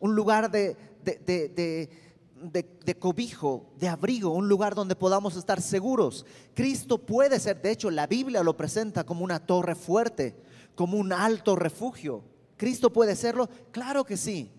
un 0.00 0.14
lugar 0.14 0.50
de, 0.50 0.76
de, 1.04 2.98
cobijo, 2.98 3.72
de 3.78 3.88
abrigo, 3.88 4.30
un 4.30 4.48
lugar 4.48 4.74
donde 4.74 4.96
podamos 4.96 5.36
estar 5.36 5.60
seguros. 5.62 6.26
Cristo 6.54 6.98
puede 6.98 7.38
ser, 7.40 7.60
de 7.62 7.70
hecho 7.70 7.90
la 7.90 8.06
Biblia 8.06 8.42
lo 8.42 8.56
presenta 8.56 9.04
como 9.04 9.24
una 9.24 9.40
torre 9.40 9.74
fuerte, 9.74 10.36
como 10.74 10.98
un 10.98 11.12
alto 11.12 11.56
refugio. 11.56 12.22
¿Cristo 12.56 12.92
puede 12.92 13.16
serlo? 13.16 13.48
Claro 13.70 14.04
que 14.04 14.16
sí. 14.16 14.50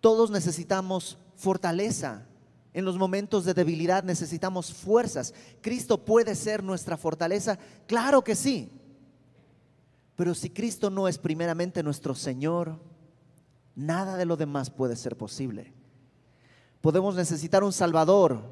Todos 0.00 0.30
necesitamos 0.30 1.18
fortaleza. 1.36 2.26
En 2.72 2.84
los 2.84 2.96
momentos 2.98 3.44
de 3.44 3.54
debilidad 3.54 4.04
necesitamos 4.04 4.72
fuerzas. 4.72 5.34
¿Cristo 5.60 6.04
puede 6.04 6.34
ser 6.34 6.62
nuestra 6.62 6.96
fortaleza? 6.96 7.58
Claro 7.86 8.22
que 8.22 8.36
sí. 8.36 8.79
Pero 10.20 10.34
si 10.34 10.50
Cristo 10.50 10.90
no 10.90 11.08
es 11.08 11.16
primeramente 11.16 11.82
nuestro 11.82 12.14
Señor, 12.14 12.78
nada 13.74 14.18
de 14.18 14.26
lo 14.26 14.36
demás 14.36 14.68
puede 14.68 14.94
ser 14.94 15.16
posible. 15.16 15.72
Podemos 16.82 17.16
necesitar 17.16 17.64
un 17.64 17.72
Salvador, 17.72 18.42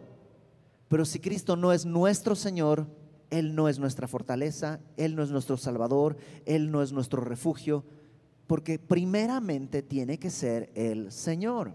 pero 0.88 1.04
si 1.04 1.18
Cristo 1.18 1.56
no 1.56 1.74
es 1.74 1.84
nuestro 1.84 2.34
Señor, 2.36 2.86
Él 3.28 3.54
no 3.54 3.68
es 3.68 3.78
nuestra 3.78 4.08
fortaleza, 4.08 4.80
Él 4.96 5.14
no 5.14 5.22
es 5.22 5.28
nuestro 5.28 5.58
Salvador, 5.58 6.16
Él 6.46 6.70
no 6.70 6.82
es 6.82 6.90
nuestro 6.90 7.20
refugio, 7.20 7.84
porque 8.46 8.78
primeramente 8.78 9.82
tiene 9.82 10.18
que 10.18 10.30
ser 10.30 10.72
el 10.74 11.12
Señor. 11.12 11.74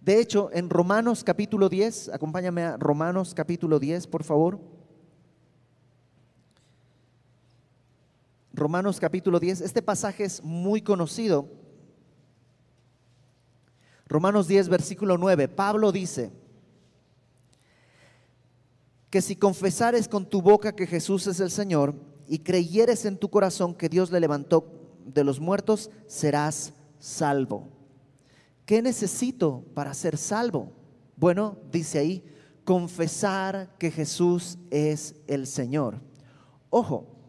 De 0.00 0.18
hecho, 0.18 0.48
en 0.54 0.70
Romanos 0.70 1.22
capítulo 1.22 1.68
10, 1.68 2.08
acompáñame 2.14 2.62
a 2.62 2.78
Romanos 2.78 3.34
capítulo 3.34 3.78
10, 3.78 4.06
por 4.06 4.24
favor. 4.24 4.79
Romanos 8.52 8.98
capítulo 8.98 9.38
10, 9.38 9.60
este 9.60 9.82
pasaje 9.82 10.24
es 10.24 10.42
muy 10.42 10.82
conocido. 10.82 11.48
Romanos 14.06 14.48
10, 14.48 14.68
versículo 14.68 15.16
9, 15.18 15.46
Pablo 15.48 15.92
dice 15.92 16.32
que 19.08 19.22
si 19.22 19.36
confesares 19.36 20.08
con 20.08 20.28
tu 20.28 20.42
boca 20.42 20.74
que 20.74 20.86
Jesús 20.86 21.28
es 21.28 21.38
el 21.38 21.50
Señor 21.50 21.94
y 22.26 22.40
creyeres 22.40 23.04
en 23.04 23.16
tu 23.16 23.28
corazón 23.28 23.74
que 23.74 23.88
Dios 23.88 24.10
le 24.10 24.20
levantó 24.20 24.96
de 25.04 25.22
los 25.22 25.38
muertos, 25.38 25.90
serás 26.06 26.72
salvo. 26.98 27.68
¿Qué 28.66 28.82
necesito 28.82 29.64
para 29.74 29.94
ser 29.94 30.16
salvo? 30.16 30.72
Bueno, 31.16 31.56
dice 31.70 31.98
ahí, 31.98 32.24
confesar 32.64 33.76
que 33.78 33.90
Jesús 33.90 34.58
es 34.70 35.14
el 35.26 35.46
Señor. 35.46 36.00
Ojo, 36.68 37.19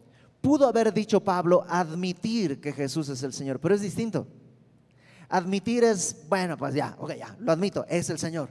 pudo 0.42 0.66
haber 0.66 0.92
dicho 0.92 1.20
Pablo 1.20 1.64
admitir 1.68 2.60
que 2.60 2.72
Jesús 2.72 3.08
es 3.08 3.22
el 3.22 3.32
Señor, 3.32 3.60
pero 3.60 3.74
es 3.74 3.80
distinto. 3.80 4.26
Admitir 5.28 5.84
es, 5.84 6.26
bueno, 6.28 6.58
pues 6.58 6.74
ya, 6.74 6.94
ok, 6.98 7.14
ya, 7.14 7.34
lo 7.38 7.52
admito, 7.52 7.86
es 7.88 8.10
el 8.10 8.18
Señor. 8.18 8.50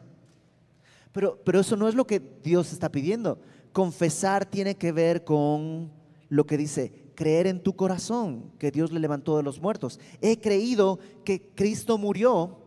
Pero, 1.11 1.39
pero 1.43 1.59
eso 1.59 1.75
no 1.75 1.87
es 1.87 1.93
lo 1.93 2.07
que 2.07 2.19
Dios 2.43 2.71
está 2.71 2.89
pidiendo. 2.89 3.39
Confesar 3.73 4.45
tiene 4.45 4.75
que 4.75 4.91
ver 4.91 5.23
con 5.23 5.91
lo 6.29 6.45
que 6.45 6.57
dice, 6.57 7.11
creer 7.13 7.45
en 7.45 7.61
tu 7.61 7.75
corazón 7.75 8.51
que 8.57 8.71
Dios 8.71 8.91
le 8.91 8.99
levantó 8.99 9.37
de 9.37 9.43
los 9.43 9.61
muertos. 9.61 9.99
He 10.21 10.39
creído 10.39 10.97
que 11.25 11.51
Cristo 11.53 11.97
murió 11.97 12.57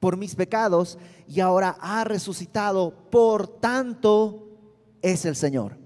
por 0.00 0.16
mis 0.16 0.36
pecados 0.36 0.98
y 1.26 1.40
ahora 1.40 1.76
ha 1.80 2.04
resucitado, 2.04 2.94
por 3.10 3.48
tanto 3.48 4.48
es 5.02 5.24
el 5.24 5.36
Señor. 5.36 5.77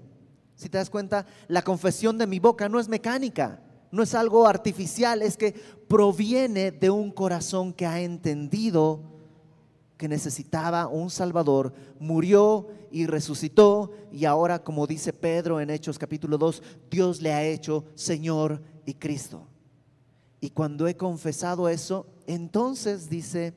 Si 0.63 0.69
te 0.69 0.77
das 0.77 0.89
cuenta, 0.89 1.25
la 1.49 1.61
confesión 1.61 2.17
de 2.17 2.25
mi 2.25 2.39
boca 2.39 2.69
no 2.69 2.79
es 2.79 2.87
mecánica, 2.87 3.59
no 3.91 4.01
es 4.01 4.15
algo 4.15 4.47
artificial, 4.47 5.21
es 5.21 5.35
que 5.35 5.51
proviene 5.89 6.71
de 6.71 6.89
un 6.89 7.11
corazón 7.11 7.73
que 7.73 7.85
ha 7.85 7.99
entendido 7.99 9.01
que 9.97 10.07
necesitaba 10.07 10.87
un 10.87 11.09
Salvador, 11.09 11.73
murió 11.99 12.69
y 12.91 13.07
resucitó 13.07 13.91
y 14.09 14.23
ahora, 14.23 14.63
como 14.63 14.87
dice 14.87 15.11
Pedro 15.11 15.59
en 15.59 15.69
Hechos 15.69 15.99
capítulo 15.99 16.37
2, 16.37 16.63
Dios 16.89 17.21
le 17.21 17.33
ha 17.33 17.43
hecho 17.43 17.83
Señor 17.95 18.61
y 18.85 18.93
Cristo. 18.93 19.45
Y 20.39 20.51
cuando 20.51 20.87
he 20.87 20.95
confesado 20.95 21.67
eso, 21.67 22.07
entonces 22.25 23.09
dice, 23.09 23.53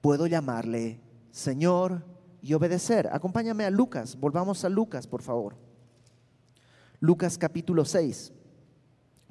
puedo 0.00 0.26
llamarle 0.26 0.98
Señor 1.30 2.06
y 2.42 2.54
obedecer. 2.54 3.10
Acompáñame 3.12 3.66
a 3.66 3.70
Lucas, 3.70 4.18
volvamos 4.18 4.64
a 4.64 4.70
Lucas, 4.70 5.06
por 5.06 5.20
favor. 5.20 5.56
Lucas 7.00 7.38
capítulo 7.38 7.84
6. 7.84 8.32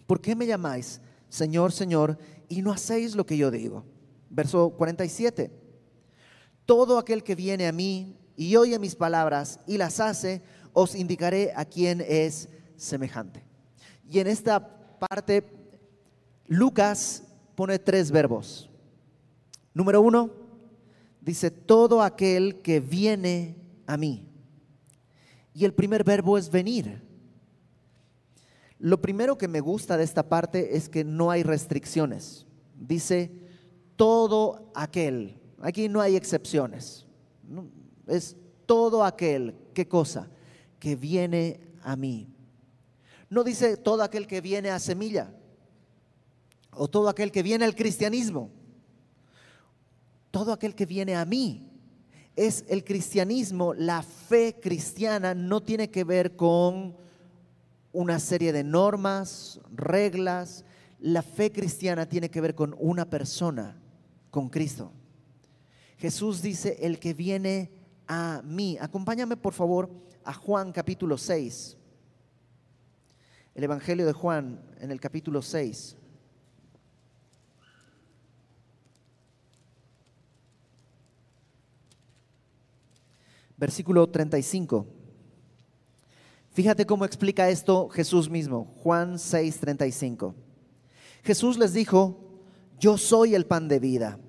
¿Por 0.07 0.19
qué 0.19 0.35
me 0.35 0.47
llamáis 0.47 0.99
Señor, 1.29 1.71
Señor, 1.71 2.17
y 2.47 2.63
no 2.63 2.71
hacéis 2.71 3.15
lo 3.15 3.25
que 3.25 3.37
yo 3.37 3.51
digo? 3.51 3.85
Verso 4.29 4.71
47. 4.71 5.51
Todo 6.65 6.97
aquel 6.97 7.23
que 7.23 7.35
viene 7.35 7.67
a 7.67 7.71
mí 7.71 8.17
y 8.35 8.55
oye 8.55 8.79
mis 8.79 8.95
palabras 8.95 9.59
y 9.67 9.77
las 9.77 9.99
hace, 9.99 10.41
os 10.73 10.95
indicaré 10.95 11.51
a 11.55 11.65
quién 11.65 12.03
es 12.07 12.49
semejante. 12.75 13.43
Y 14.09 14.19
en 14.19 14.27
esta 14.27 14.97
parte, 14.97 15.43
Lucas 16.47 17.23
pone 17.55 17.77
tres 17.77 18.09
verbos. 18.09 18.69
Número 19.73 20.01
uno, 20.01 20.31
dice, 21.21 21.51
todo 21.51 22.01
aquel 22.01 22.61
que 22.61 22.79
viene 22.79 23.55
a 23.85 23.97
mí. 23.97 24.27
Y 25.53 25.65
el 25.65 25.73
primer 25.73 26.03
verbo 26.03 26.37
es 26.37 26.49
venir. 26.49 27.08
Lo 28.79 29.01
primero 29.01 29.37
que 29.37 29.49
me 29.49 29.59
gusta 29.59 29.97
de 29.97 30.05
esta 30.05 30.27
parte 30.27 30.77
es 30.77 30.87
que 30.87 31.03
no 31.03 31.29
hay 31.29 31.43
restricciones. 31.43 32.47
Dice, 32.75 33.29
todo 33.97 34.71
aquel, 34.73 35.37
aquí 35.61 35.89
no 35.89 35.99
hay 35.99 36.15
excepciones, 36.15 37.05
es 38.07 38.37
todo 38.65 39.03
aquel, 39.03 39.53
¿qué 39.73 39.87
cosa? 39.87 40.29
Que 40.79 40.95
viene 40.95 41.59
a 41.83 41.97
mí. 41.97 42.29
No 43.29 43.43
dice 43.43 43.75
todo 43.75 44.01
aquel 44.01 44.25
que 44.25 44.41
viene 44.41 44.69
a 44.69 44.79
semilla 44.79 45.33
o 46.71 46.87
todo 46.87 47.09
aquel 47.09 47.31
que 47.31 47.43
viene 47.43 47.65
al 47.65 47.75
cristianismo. 47.75 48.51
Todo 50.31 50.53
aquel 50.53 50.75
que 50.75 50.85
viene 50.85 51.15
a 51.15 51.25
mí. 51.25 51.69
Es 52.35 52.63
el 52.69 52.85
cristianismo, 52.85 53.73
la 53.73 54.01
fe 54.01 54.59
cristiana 54.61 55.35
no 55.35 55.61
tiene 55.61 55.89
que 55.89 56.05
ver 56.05 56.37
con 56.37 56.95
una 57.91 58.19
serie 58.19 58.53
de 58.53 58.63
normas, 58.63 59.59
reglas. 59.71 60.65
La 60.99 61.21
fe 61.21 61.51
cristiana 61.51 62.07
tiene 62.07 62.29
que 62.29 62.41
ver 62.41 62.55
con 62.55 62.75
una 62.79 63.09
persona, 63.09 63.77
con 64.29 64.49
Cristo. 64.49 64.91
Jesús 65.97 66.41
dice, 66.41 66.77
el 66.81 66.99
que 66.99 67.13
viene 67.13 67.71
a 68.07 68.41
mí. 68.43 68.77
Acompáñame 68.79 69.37
por 69.37 69.53
favor 69.53 69.89
a 70.23 70.33
Juan 70.33 70.71
capítulo 70.71 71.17
6. 71.17 71.77
El 73.55 73.63
Evangelio 73.63 74.05
de 74.05 74.13
Juan 74.13 74.61
en 74.79 74.91
el 74.91 74.99
capítulo 74.99 75.41
6. 75.41 75.97
Versículo 83.57 84.09
35. 84.09 84.98
Fíjate 86.59 86.85
cómo 86.85 87.05
explica 87.05 87.49
esto 87.49 87.87
Jesús 87.87 88.29
mismo, 88.29 88.75
Juan 88.83 89.13
6:35. 89.17 90.35
Jesús 91.23 91.57
les 91.57 91.71
dijo, 91.71 92.19
yo 92.77 92.97
soy 92.97 93.33
el 93.33 93.45
pan 93.45 93.69
de 93.69 93.79
vida. 93.79 94.19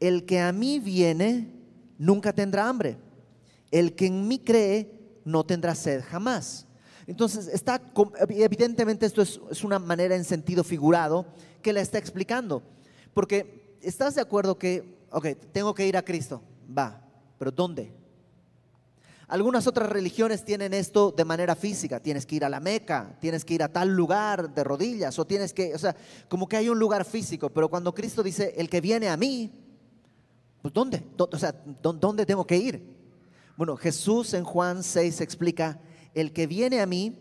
El 0.00 0.24
que 0.24 0.40
a 0.40 0.50
mí 0.50 0.80
viene 0.80 1.52
nunca 1.98 2.32
tendrá 2.32 2.70
hambre. 2.70 2.96
El 3.70 3.94
que 3.94 4.06
en 4.06 4.26
mí 4.26 4.38
cree 4.38 5.20
no 5.26 5.44
tendrá 5.44 5.74
sed 5.74 6.02
jamás. 6.08 6.66
Entonces, 7.06 7.48
está, 7.48 7.82
evidentemente 8.30 9.04
esto 9.04 9.20
es, 9.20 9.38
es 9.50 9.62
una 9.62 9.78
manera 9.78 10.16
en 10.16 10.24
sentido 10.24 10.64
figurado 10.64 11.26
que 11.60 11.74
la 11.74 11.82
está 11.82 11.98
explicando. 11.98 12.62
Porque 13.12 13.76
estás 13.82 14.14
de 14.14 14.22
acuerdo 14.22 14.56
que, 14.56 15.04
ok, 15.10 15.26
tengo 15.52 15.74
que 15.74 15.86
ir 15.86 15.98
a 15.98 16.02
Cristo, 16.02 16.42
va, 16.66 17.06
pero 17.38 17.50
¿dónde? 17.50 17.92
Algunas 19.28 19.66
otras 19.66 19.90
religiones 19.90 20.42
tienen 20.42 20.72
esto 20.72 21.12
de 21.12 21.24
manera 21.26 21.54
física. 21.54 22.00
Tienes 22.00 22.24
que 22.24 22.36
ir 22.36 22.44
a 22.46 22.48
la 22.48 22.60
Meca, 22.60 23.14
tienes 23.20 23.44
que 23.44 23.52
ir 23.52 23.62
a 23.62 23.68
tal 23.68 23.94
lugar 23.94 24.54
de 24.54 24.64
rodillas, 24.64 25.18
o 25.18 25.26
tienes 25.26 25.52
que, 25.52 25.74
o 25.74 25.78
sea, 25.78 25.94
como 26.30 26.48
que 26.48 26.56
hay 26.56 26.70
un 26.70 26.78
lugar 26.78 27.04
físico. 27.04 27.50
Pero 27.50 27.68
cuando 27.68 27.94
Cristo 27.94 28.22
dice, 28.22 28.54
el 28.56 28.70
que 28.70 28.80
viene 28.80 29.10
a 29.10 29.18
mí, 29.18 29.52
pues 30.62 30.72
¿dónde? 30.72 31.04
O 31.18 31.38
sea, 31.38 31.54
¿dónde 31.82 32.24
tengo 32.24 32.46
que 32.46 32.56
ir? 32.56 32.82
Bueno, 33.54 33.76
Jesús 33.76 34.32
en 34.32 34.44
Juan 34.44 34.82
6 34.82 35.20
explica, 35.20 35.78
el 36.14 36.32
que 36.32 36.46
viene 36.46 36.80
a 36.80 36.86
mí 36.86 37.18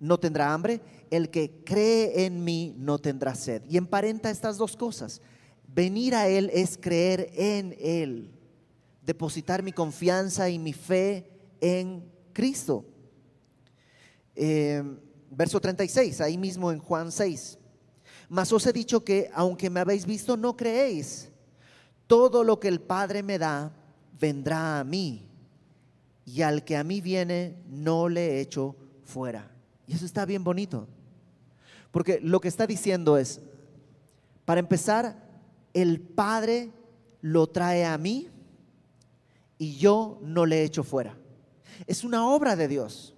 no 0.00 0.18
tendrá 0.18 0.52
hambre, 0.52 0.80
el 1.10 1.30
que 1.30 1.62
cree 1.64 2.26
en 2.26 2.42
mí 2.42 2.74
no 2.78 2.98
tendrá 2.98 3.36
sed. 3.36 3.62
Y 3.68 3.76
emparenta 3.76 4.28
estas 4.28 4.58
dos 4.58 4.76
cosas. 4.76 5.22
Venir 5.68 6.16
a 6.16 6.26
Él 6.26 6.50
es 6.52 6.76
creer 6.76 7.30
en 7.34 7.76
Él 7.78 8.35
depositar 9.06 9.62
mi 9.62 9.72
confianza 9.72 10.50
y 10.50 10.58
mi 10.58 10.72
fe 10.72 11.30
en 11.60 12.04
Cristo. 12.32 12.84
Eh, 14.34 14.82
verso 15.30 15.60
36, 15.60 16.20
ahí 16.20 16.36
mismo 16.36 16.72
en 16.72 16.80
Juan 16.80 17.12
6. 17.12 17.56
Mas 18.28 18.52
os 18.52 18.66
he 18.66 18.72
dicho 18.72 19.04
que 19.04 19.30
aunque 19.32 19.70
me 19.70 19.78
habéis 19.78 20.04
visto, 20.04 20.36
no 20.36 20.56
creéis. 20.56 21.30
Todo 22.08 22.42
lo 22.42 22.58
que 22.58 22.66
el 22.66 22.80
Padre 22.80 23.22
me 23.22 23.38
da, 23.38 23.72
vendrá 24.18 24.80
a 24.80 24.84
mí. 24.84 25.28
Y 26.24 26.42
al 26.42 26.64
que 26.64 26.76
a 26.76 26.82
mí 26.82 27.00
viene, 27.00 27.62
no 27.68 28.08
le 28.08 28.40
echo 28.40 28.74
fuera. 29.04 29.48
Y 29.86 29.94
eso 29.94 30.04
está 30.04 30.26
bien 30.26 30.42
bonito. 30.42 30.88
Porque 31.92 32.18
lo 32.20 32.40
que 32.40 32.48
está 32.48 32.66
diciendo 32.66 33.16
es, 33.16 33.40
para 34.44 34.58
empezar, 34.58 35.16
el 35.72 36.00
Padre 36.00 36.72
lo 37.20 37.46
trae 37.46 37.84
a 37.84 37.96
mí 37.96 38.30
y 39.58 39.76
yo 39.76 40.18
no 40.22 40.46
le 40.46 40.64
echo 40.64 40.82
fuera. 40.82 41.16
Es 41.86 42.04
una 42.04 42.28
obra 42.28 42.56
de 42.56 42.68
Dios. 42.68 43.14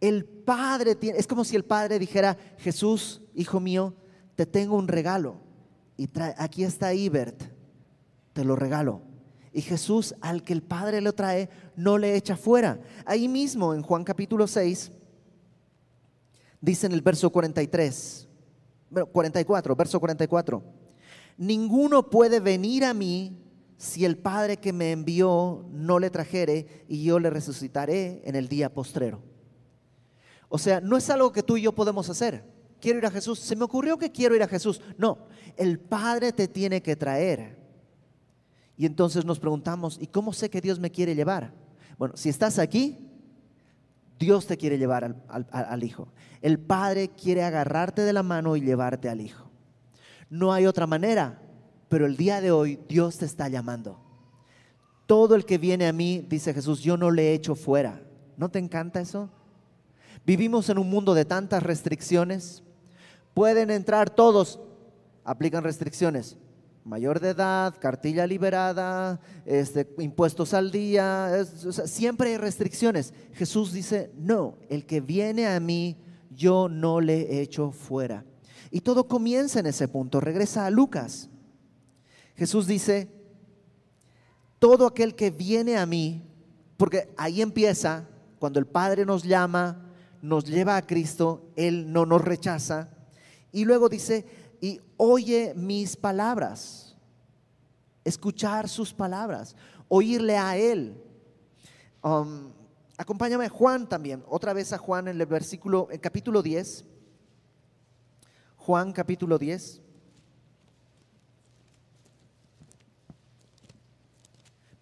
El 0.00 0.24
Padre 0.24 0.94
tiene, 0.94 1.18
es 1.18 1.26
como 1.26 1.44
si 1.44 1.56
el 1.56 1.64
Padre 1.64 1.98
dijera, 1.98 2.36
Jesús, 2.58 3.22
hijo 3.34 3.60
mío, 3.60 3.94
te 4.34 4.46
tengo 4.46 4.76
un 4.76 4.88
regalo. 4.88 5.40
Y 5.96 6.08
aquí 6.36 6.64
está 6.64 6.92
Ibert, 6.92 7.42
te 8.32 8.44
lo 8.44 8.56
regalo. 8.56 9.02
Y 9.52 9.62
Jesús, 9.62 10.14
al 10.20 10.42
que 10.42 10.52
el 10.52 10.62
Padre 10.62 11.00
lo 11.00 11.12
trae, 11.14 11.48
no 11.76 11.96
le 11.96 12.16
echa 12.16 12.36
fuera. 12.36 12.80
Ahí 13.06 13.28
mismo, 13.28 13.72
en 13.72 13.82
Juan 13.82 14.02
capítulo 14.02 14.48
6, 14.48 14.90
dice 16.60 16.86
en 16.86 16.92
el 16.92 17.02
verso 17.02 17.30
43, 17.30 18.28
44, 19.12 19.76
verso 19.76 20.00
44, 20.00 20.62
ninguno 21.36 22.10
puede 22.10 22.40
venir 22.40 22.84
a 22.84 22.94
mí 22.94 23.43
si 23.76 24.04
el 24.04 24.16
Padre 24.16 24.58
que 24.58 24.72
me 24.72 24.92
envió 24.92 25.66
no 25.70 25.98
le 25.98 26.10
trajere 26.10 26.84
y 26.88 27.04
yo 27.04 27.18
le 27.18 27.30
resucitaré 27.30 28.22
en 28.24 28.36
el 28.36 28.48
día 28.48 28.72
postrero. 28.72 29.22
O 30.48 30.58
sea, 30.58 30.80
no 30.80 30.96
es 30.96 31.10
algo 31.10 31.32
que 31.32 31.42
tú 31.42 31.56
y 31.56 31.62
yo 31.62 31.74
podemos 31.74 32.08
hacer. 32.08 32.44
Quiero 32.80 32.98
ir 32.98 33.06
a 33.06 33.10
Jesús. 33.10 33.38
Se 33.40 33.56
me 33.56 33.64
ocurrió 33.64 33.98
que 33.98 34.12
quiero 34.12 34.36
ir 34.36 34.42
a 34.42 34.48
Jesús. 34.48 34.80
No, 34.96 35.26
el 35.56 35.80
Padre 35.80 36.32
te 36.32 36.48
tiene 36.48 36.82
que 36.82 36.96
traer. 36.96 37.58
Y 38.76 38.86
entonces 38.86 39.24
nos 39.24 39.40
preguntamos, 39.40 39.98
¿y 40.00 40.06
cómo 40.06 40.32
sé 40.32 40.50
que 40.50 40.60
Dios 40.60 40.78
me 40.78 40.90
quiere 40.90 41.14
llevar? 41.14 41.52
Bueno, 41.98 42.16
si 42.16 42.28
estás 42.28 42.58
aquí, 42.58 43.10
Dios 44.18 44.46
te 44.46 44.56
quiere 44.56 44.78
llevar 44.78 45.04
al, 45.28 45.46
al 45.50 45.84
Hijo. 45.84 46.12
El 46.40 46.58
Padre 46.58 47.08
quiere 47.08 47.42
agarrarte 47.42 48.02
de 48.02 48.12
la 48.12 48.22
mano 48.22 48.56
y 48.56 48.60
llevarte 48.60 49.08
al 49.08 49.20
Hijo. 49.20 49.50
No 50.28 50.52
hay 50.52 50.66
otra 50.66 50.86
manera 50.86 51.43
pero 51.88 52.06
el 52.06 52.16
día 52.16 52.40
de 52.40 52.50
hoy 52.50 52.78
Dios 52.88 53.18
te 53.18 53.26
está 53.26 53.48
llamando. 53.48 54.00
Todo 55.06 55.34
el 55.34 55.44
que 55.44 55.58
viene 55.58 55.86
a 55.86 55.92
mí, 55.92 56.24
dice 56.28 56.54
Jesús, 56.54 56.80
yo 56.80 56.96
no 56.96 57.10
le 57.10 57.34
echo 57.34 57.54
fuera. 57.54 58.02
¿No 58.36 58.50
te 58.50 58.58
encanta 58.58 59.00
eso? 59.00 59.30
Vivimos 60.26 60.68
en 60.70 60.78
un 60.78 60.88
mundo 60.88 61.14
de 61.14 61.24
tantas 61.24 61.62
restricciones. 61.62 62.62
Pueden 63.34 63.70
entrar 63.70 64.10
todos, 64.10 64.60
aplican 65.24 65.64
restricciones. 65.64 66.36
Mayor 66.84 67.20
de 67.20 67.30
edad, 67.30 67.74
cartilla 67.78 68.26
liberada, 68.26 69.20
este, 69.46 69.88
impuestos 69.98 70.52
al 70.52 70.70
día, 70.70 71.44
siempre 71.86 72.30
hay 72.30 72.36
restricciones. 72.36 73.14
Jesús 73.32 73.72
dice, 73.72 74.10
no, 74.16 74.58
el 74.68 74.84
que 74.84 75.00
viene 75.00 75.46
a 75.46 75.58
mí, 75.60 75.96
yo 76.30 76.68
no 76.68 77.00
le 77.00 77.40
echo 77.40 77.70
fuera. 77.70 78.24
Y 78.70 78.80
todo 78.80 79.08
comienza 79.08 79.60
en 79.60 79.66
ese 79.66 79.88
punto. 79.88 80.20
Regresa 80.20 80.66
a 80.66 80.70
Lucas. 80.70 81.30
Jesús 82.34 82.66
dice, 82.66 83.10
todo 84.58 84.86
aquel 84.86 85.14
que 85.14 85.30
viene 85.30 85.76
a 85.76 85.86
mí, 85.86 86.22
porque 86.76 87.12
ahí 87.16 87.40
empieza, 87.40 88.08
cuando 88.38 88.58
el 88.58 88.66
Padre 88.66 89.04
nos 89.04 89.22
llama, 89.22 89.92
nos 90.20 90.44
lleva 90.44 90.76
a 90.76 90.86
Cristo, 90.86 91.52
Él 91.54 91.92
no 91.92 92.06
nos 92.06 92.22
rechaza. 92.22 92.88
Y 93.52 93.64
luego 93.64 93.88
dice, 93.88 94.26
y 94.60 94.80
oye 94.96 95.52
mis 95.54 95.96
palabras, 95.96 96.96
escuchar 98.04 98.68
sus 98.68 98.92
palabras, 98.92 99.54
oírle 99.88 100.36
a 100.36 100.56
Él. 100.56 101.00
Um, 102.02 102.50
acompáñame 102.96 103.48
Juan 103.48 103.88
también, 103.88 104.24
otra 104.26 104.52
vez 104.52 104.72
a 104.72 104.78
Juan 104.78 105.08
en 105.08 105.20
el 105.20 105.26
versículo, 105.26 105.88
en 105.90 106.00
capítulo 106.00 106.42
10. 106.42 106.84
Juan 108.56 108.92
capítulo 108.92 109.38
10. 109.38 109.83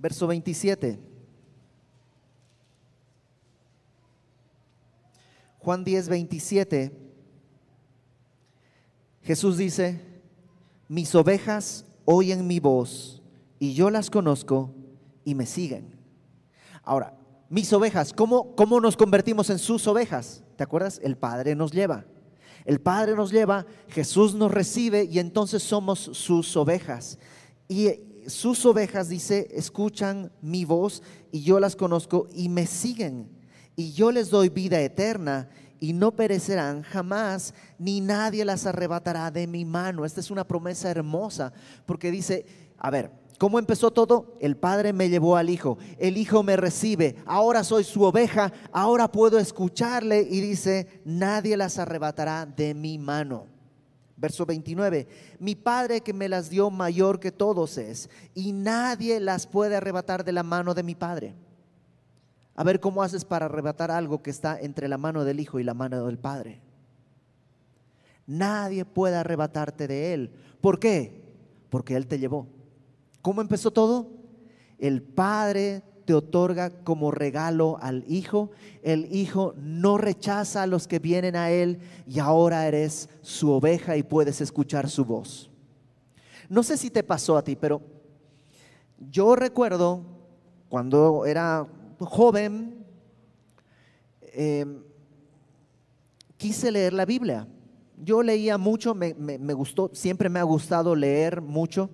Verso 0.02 0.26
27. 0.26 0.98
Juan 5.60 5.84
10, 5.84 6.08
27. 6.08 6.92
Jesús 9.22 9.56
dice, 9.56 10.00
mis 10.88 11.14
ovejas 11.14 11.86
oyen 12.04 12.48
mi 12.48 12.58
voz 12.58 13.22
y 13.60 13.74
yo 13.74 13.90
las 13.90 14.10
conozco 14.10 14.74
y 15.24 15.36
me 15.36 15.46
siguen. 15.46 15.96
Ahora, 16.82 17.16
mis 17.48 17.72
ovejas, 17.72 18.12
¿cómo, 18.12 18.56
¿cómo 18.56 18.80
nos 18.80 18.96
convertimos 18.96 19.50
en 19.50 19.60
sus 19.60 19.86
ovejas? 19.86 20.42
¿Te 20.56 20.64
acuerdas? 20.64 21.00
El 21.04 21.16
Padre 21.16 21.54
nos 21.54 21.70
lleva. 21.70 22.06
El 22.64 22.80
Padre 22.80 23.14
nos 23.14 23.30
lleva, 23.30 23.66
Jesús 23.86 24.34
nos 24.34 24.50
recibe 24.50 25.04
y 25.04 25.20
entonces 25.20 25.62
somos 25.62 26.00
sus 26.00 26.56
ovejas. 26.56 27.20
Y 27.68 28.11
sus 28.26 28.64
ovejas, 28.66 29.08
dice, 29.08 29.48
escuchan 29.52 30.32
mi 30.40 30.64
voz 30.64 31.02
y 31.30 31.42
yo 31.42 31.60
las 31.60 31.76
conozco 31.76 32.28
y 32.32 32.48
me 32.48 32.66
siguen. 32.66 33.28
Y 33.76 33.92
yo 33.92 34.12
les 34.12 34.30
doy 34.30 34.48
vida 34.48 34.80
eterna 34.80 35.48
y 35.80 35.92
no 35.92 36.12
perecerán 36.12 36.82
jamás, 36.82 37.54
ni 37.78 38.00
nadie 38.00 38.44
las 38.44 38.66
arrebatará 38.66 39.30
de 39.30 39.46
mi 39.46 39.64
mano. 39.64 40.04
Esta 40.04 40.20
es 40.20 40.30
una 40.30 40.46
promesa 40.46 40.90
hermosa, 40.90 41.52
porque 41.86 42.10
dice, 42.10 42.46
a 42.78 42.90
ver, 42.90 43.22
¿Cómo 43.42 43.58
empezó 43.58 43.90
todo? 43.90 44.36
El 44.38 44.56
Padre 44.56 44.92
me 44.92 45.08
llevó 45.08 45.36
al 45.36 45.50
Hijo, 45.50 45.76
el 45.98 46.16
Hijo 46.16 46.44
me 46.44 46.56
recibe, 46.56 47.16
ahora 47.26 47.64
soy 47.64 47.82
su 47.82 48.04
oveja, 48.04 48.52
ahora 48.70 49.10
puedo 49.10 49.36
escucharle 49.40 50.20
y 50.20 50.40
dice, 50.40 51.02
nadie 51.04 51.56
las 51.56 51.76
arrebatará 51.76 52.46
de 52.46 52.72
mi 52.72 52.98
mano. 52.98 53.51
Verso 54.22 54.46
29, 54.46 55.08
mi 55.40 55.56
Padre 55.56 56.00
que 56.00 56.12
me 56.12 56.28
las 56.28 56.48
dio 56.48 56.70
mayor 56.70 57.18
que 57.18 57.32
todos 57.32 57.76
es, 57.76 58.08
y 58.36 58.52
nadie 58.52 59.18
las 59.18 59.48
puede 59.48 59.74
arrebatar 59.74 60.22
de 60.24 60.30
la 60.30 60.44
mano 60.44 60.74
de 60.74 60.84
mi 60.84 60.94
Padre. 60.94 61.34
A 62.54 62.62
ver 62.62 62.78
cómo 62.78 63.02
haces 63.02 63.24
para 63.24 63.46
arrebatar 63.46 63.90
algo 63.90 64.22
que 64.22 64.30
está 64.30 64.60
entre 64.60 64.86
la 64.86 64.96
mano 64.96 65.24
del 65.24 65.40
Hijo 65.40 65.58
y 65.58 65.64
la 65.64 65.74
mano 65.74 66.06
del 66.06 66.18
Padre. 66.20 66.60
Nadie 68.24 68.84
puede 68.84 69.16
arrebatarte 69.16 69.88
de 69.88 70.14
Él. 70.14 70.30
¿Por 70.60 70.78
qué? 70.78 71.34
Porque 71.68 71.96
Él 71.96 72.06
te 72.06 72.20
llevó. 72.20 72.46
¿Cómo 73.22 73.40
empezó 73.40 73.72
todo? 73.72 74.06
El 74.78 75.02
Padre 75.02 75.82
te 76.04 76.14
otorga 76.14 76.70
como 76.70 77.10
regalo 77.10 77.78
al 77.80 78.04
Hijo. 78.08 78.50
El 78.82 79.14
Hijo 79.14 79.54
no 79.56 79.98
rechaza 79.98 80.62
a 80.62 80.66
los 80.66 80.86
que 80.86 80.98
vienen 80.98 81.36
a 81.36 81.50
Él 81.50 81.78
y 82.06 82.18
ahora 82.18 82.66
eres 82.66 83.08
su 83.22 83.50
oveja 83.50 83.96
y 83.96 84.02
puedes 84.02 84.40
escuchar 84.40 84.88
su 84.88 85.04
voz. 85.04 85.50
No 86.48 86.62
sé 86.62 86.76
si 86.76 86.90
te 86.90 87.02
pasó 87.02 87.36
a 87.36 87.42
ti, 87.42 87.56
pero 87.56 87.80
yo 88.98 89.36
recuerdo 89.36 90.04
cuando 90.68 91.26
era 91.26 91.66
joven, 91.98 92.84
em, 94.32 94.82
quise 96.36 96.70
leer 96.70 96.92
la 96.92 97.04
Biblia. 97.04 97.46
Yo 97.96 98.22
leía 98.22 98.58
mucho, 98.58 98.94
me, 98.94 99.14
me 99.14 99.54
gustó, 99.54 99.90
siempre 99.92 100.28
me 100.28 100.40
ha 100.40 100.44
gustado 100.44 100.94
leer 100.94 101.40
mucho 101.40 101.88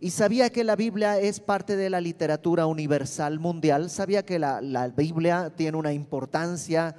y 0.00 0.10
sabía 0.10 0.48
que 0.48 0.64
la 0.64 0.76
Biblia 0.76 1.18
es 1.18 1.40
parte 1.40 1.76
de 1.76 1.90
la 1.90 2.00
literatura 2.00 2.64
universal 2.64 3.38
mundial, 3.38 3.90
sabía 3.90 4.24
que 4.24 4.38
la, 4.38 4.92
Biblia 4.96 5.52
tiene 5.54 5.76
una 5.76 5.92
importancia 5.92 6.96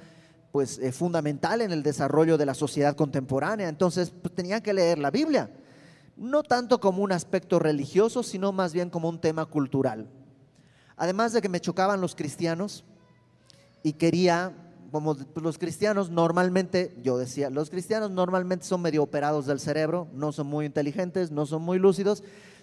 pues 0.52 0.78
eh, 0.78 0.92
fundamental 0.92 1.62
en 1.62 1.72
el 1.72 1.82
desarrollo 1.82 2.38
de 2.38 2.46
la 2.46 2.54
sociedad 2.54 2.94
contemporánea, 2.94 3.68
entonces 3.68 4.10
pues, 4.22 4.32
tenía 4.34 4.62
que 4.62 4.72
leer 4.72 4.98
la 4.98 5.10
Biblia, 5.10 5.50
no 6.16 6.44
tanto 6.44 6.78
como 6.78 7.02
un 7.02 7.10
aspecto 7.10 7.58
religioso, 7.58 8.22
sino 8.22 8.52
más 8.52 8.72
bien 8.72 8.88
como 8.88 9.08
un 9.08 9.20
tema 9.20 9.46
cultural. 9.46 10.08
Además 10.96 11.32
de 11.32 11.42
que 11.42 11.48
me 11.48 11.60
chocaban 11.60 12.00
los 12.00 12.14
cristianos 12.14 12.84
y 13.82 13.94
quería 13.94 14.52
como 14.92 15.16
los 15.36 15.56
cristianos 15.56 16.10
normalmente, 16.10 16.94
yo 17.02 17.16
decía, 17.16 17.48
los 17.48 17.70
cristianos 17.70 18.10
normalmente 18.10 18.66
son 18.66 18.82
medio 18.82 19.02
operados 19.02 19.46
del 19.46 19.58
cerebro, 19.58 20.06
no 20.12 20.32
son 20.32 20.48
muy 20.48 20.66
inteligentes, 20.66 21.30
no 21.30 21.46
son 21.46 21.62
muy 21.62 21.78
lúcidos, 21.78 22.22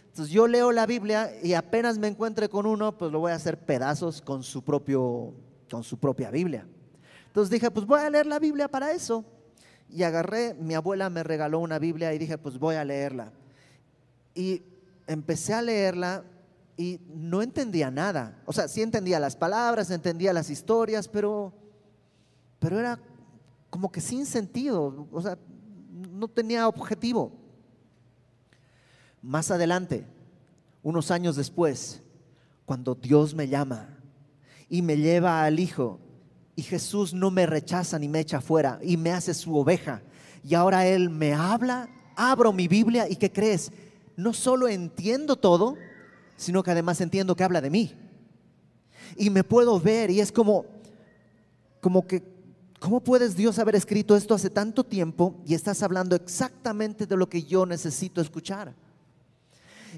entonces 0.10 0.34
yo 0.34 0.48
leo 0.48 0.72
la 0.72 0.86
Biblia 0.86 1.32
y 1.42 1.54
apenas 1.54 1.98
me 1.98 2.08
encuentre 2.08 2.50
con 2.50 2.66
uno, 2.66 2.98
pues 2.98 3.12
lo 3.12 3.20
voy 3.20 3.32
a 3.32 3.36
hacer 3.36 3.58
pedazos 3.60 4.22
con 4.22 4.44
su, 4.44 4.64
propio, 4.64 5.34
con 5.70 5.84
su 5.84 5.98
propia 5.98 6.32
Biblia. 6.32 6.68
Entonces 7.28 7.52
dije, 7.52 7.70
pues 7.70 7.86
voy 7.86 8.02
a 8.02 8.10
leer 8.10 8.26
la 8.26 8.40
Biblia 8.40 8.68
para 8.68 8.92
eso. 8.92 9.24
Y 9.88 10.04
agarré, 10.04 10.56
mi 10.56 10.74
abuela 10.74 11.10
me 11.10 11.24
regaló 11.24 11.60
una 11.60 11.80
Biblia 11.80 12.14
y 12.14 12.18
dije, 12.18 12.38
pues 12.38 12.58
voy 12.58 12.76
a 12.76 12.84
leerla. 12.84 13.32
Y 14.34 14.64
empecé 15.08 15.54
a 15.54 15.62
leerla 15.62 16.24
y 16.76 17.00
no 17.14 17.44
entendía 17.44 17.92
nada. 17.92 18.42
O 18.46 18.54
sea, 18.54 18.68
sí 18.68 18.82
entendía 18.82 19.20
las 19.20 19.36
palabras, 19.36 19.92
entendía 19.92 20.34
las 20.34 20.50
historias, 20.50 21.08
pero, 21.08 21.54
pero 22.58 22.80
era 22.80 23.00
como 23.70 23.92
que 23.92 24.02
sin 24.02 24.26
sentido. 24.26 25.08
O 25.12 25.22
sea, 25.22 25.38
no 26.12 26.28
tenía 26.28 26.68
objetivo. 26.68 27.39
Más 29.22 29.52
adelante, 29.52 30.06
unos 30.82 31.12
años 31.12 31.36
después, 31.36 32.02
cuando 32.66 32.96
Dios 32.96 33.34
me 33.34 33.48
llama 33.48 33.98
y 34.70 34.82
me 34.82 34.98
lleva 34.98 35.44
al 35.44 35.60
Hijo, 35.60 36.00
y 36.56 36.62
Jesús 36.62 37.14
no 37.14 37.32
me 37.32 37.46
rechaza 37.46 37.98
ni 37.98 38.10
me 38.10 38.20
echa 38.20 38.42
fuera 38.42 38.80
y 38.84 38.98
me 38.98 39.12
hace 39.12 39.34
su 39.34 39.56
oveja, 39.58 40.02
y 40.44 40.56
ahora 40.56 40.86
Él 40.86 41.10
me 41.10 41.34
habla, 41.34 41.90
abro 42.16 42.54
mi 42.54 42.68
Biblia 42.68 43.08
y 43.10 43.16
¿qué 43.16 43.32
crees? 43.32 43.72
No 44.16 44.34
solo 44.34 44.68
entiendo 44.68 45.36
todo, 45.38 45.78
sino 46.36 46.64
que 46.64 46.72
además 46.72 47.02
entiendo 47.02 47.36
que 47.36 47.44
habla 47.44 47.62
de 47.62 47.70
mí. 47.70 47.94
Y 49.16 49.30
me 49.30 49.44
puedo 49.44 49.80
ver 49.80 50.12
y 50.12 50.20
es 50.20 50.32
como, 50.32 50.66
como 51.82 52.06
que, 52.06 52.24
¿cómo 52.80 53.02
puedes 53.02 53.36
Dios 53.36 53.60
haber 53.60 53.76
escrito 53.76 54.16
esto 54.16 54.34
hace 54.34 54.50
tanto 54.50 54.84
tiempo 54.84 55.42
y 55.46 55.54
estás 55.54 55.82
hablando 55.84 56.16
exactamente 56.16 57.06
de 57.06 57.18
lo 57.18 57.30
que 57.30 57.44
yo 57.44 57.66
necesito 57.66 58.22
escuchar? 58.22 58.74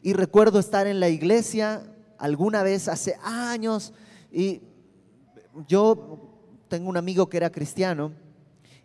Y 0.01 0.13
recuerdo 0.13 0.59
estar 0.59 0.87
en 0.87 0.99
la 0.99 1.09
iglesia 1.09 1.83
alguna 2.17 2.63
vez 2.63 2.87
hace 2.87 3.17
años 3.23 3.93
y 4.31 4.61
yo 5.67 6.19
tengo 6.67 6.89
un 6.89 6.97
amigo 6.97 7.27
que 7.27 7.37
era 7.37 7.51
cristiano 7.51 8.13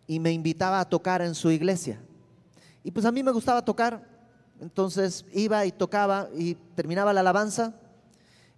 y 0.06 0.18
me 0.20 0.32
invitaba 0.32 0.80
a 0.80 0.88
tocar 0.88 1.22
en 1.22 1.34
su 1.34 1.50
iglesia. 1.50 2.00
Y 2.82 2.90
pues 2.90 3.04
a 3.06 3.12
mí 3.12 3.22
me 3.22 3.32
gustaba 3.32 3.64
tocar, 3.64 4.06
entonces 4.60 5.24
iba 5.32 5.64
y 5.66 5.72
tocaba 5.72 6.28
y 6.34 6.54
terminaba 6.74 7.12
la 7.12 7.20
alabanza 7.20 7.74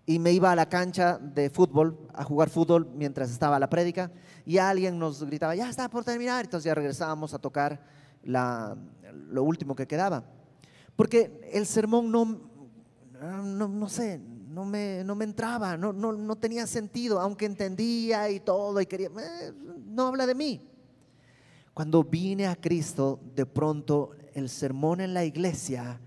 y 0.07 0.19
me 0.19 0.33
iba 0.33 0.53
a 0.53 0.57
la 0.57 0.69
cancha 0.69 1.19
de 1.19 1.51
fútbol 1.51 1.99
a 2.15 2.25
jugar 2.25 2.49
fútbol 2.49 2.89
mientras 2.95 3.31
estaba 3.31 3.59
la 3.59 3.69
prédica 3.69 4.11
y 4.47 4.59
alguien 4.59 4.99
nos 4.99 5.23
gritaba, 5.23 5.55
ya 5.55 5.69
está 5.69 5.89
por 5.91 6.05
terminar, 6.05 6.45
entonces 6.45 6.65
ya 6.65 6.75
regresábamos 6.75 7.35
a 7.35 7.39
tocar 7.39 7.81
lo 8.23 9.43
último 9.43 9.75
que 9.75 9.87
quedaba. 9.87 10.25
Porque 10.99 11.49
el 11.53 11.65
sermón 11.65 12.11
no, 12.11 12.25
no, 13.69 13.89
sé, 13.89 14.19
no 14.19 14.65
me, 14.65 15.05
no 15.05 15.15
me 15.15 15.27
entraba, 15.27 15.77
no, 15.77 15.93
no, 15.93 16.37
tenía 16.37 16.67
sentido, 16.67 17.21
aunque 17.21 17.47
entendía 17.47 18.29
y 18.31 18.41
todo 18.41 18.81
y 18.81 18.87
quería, 18.87 19.07
eh, 19.07 19.53
no 19.87 20.09
habla 20.09 20.27
de 20.27 20.35
mí. 20.35 20.61
Cuando 21.73 22.03
vine 22.03 22.49
a 22.49 22.57
Cristo, 22.57 23.21
de 23.37 23.47
pronto 23.47 24.11
el 24.35 24.49
sermón 24.49 25.01
en 25.01 25.15
la 25.15 25.25
iglesia 25.25 26.01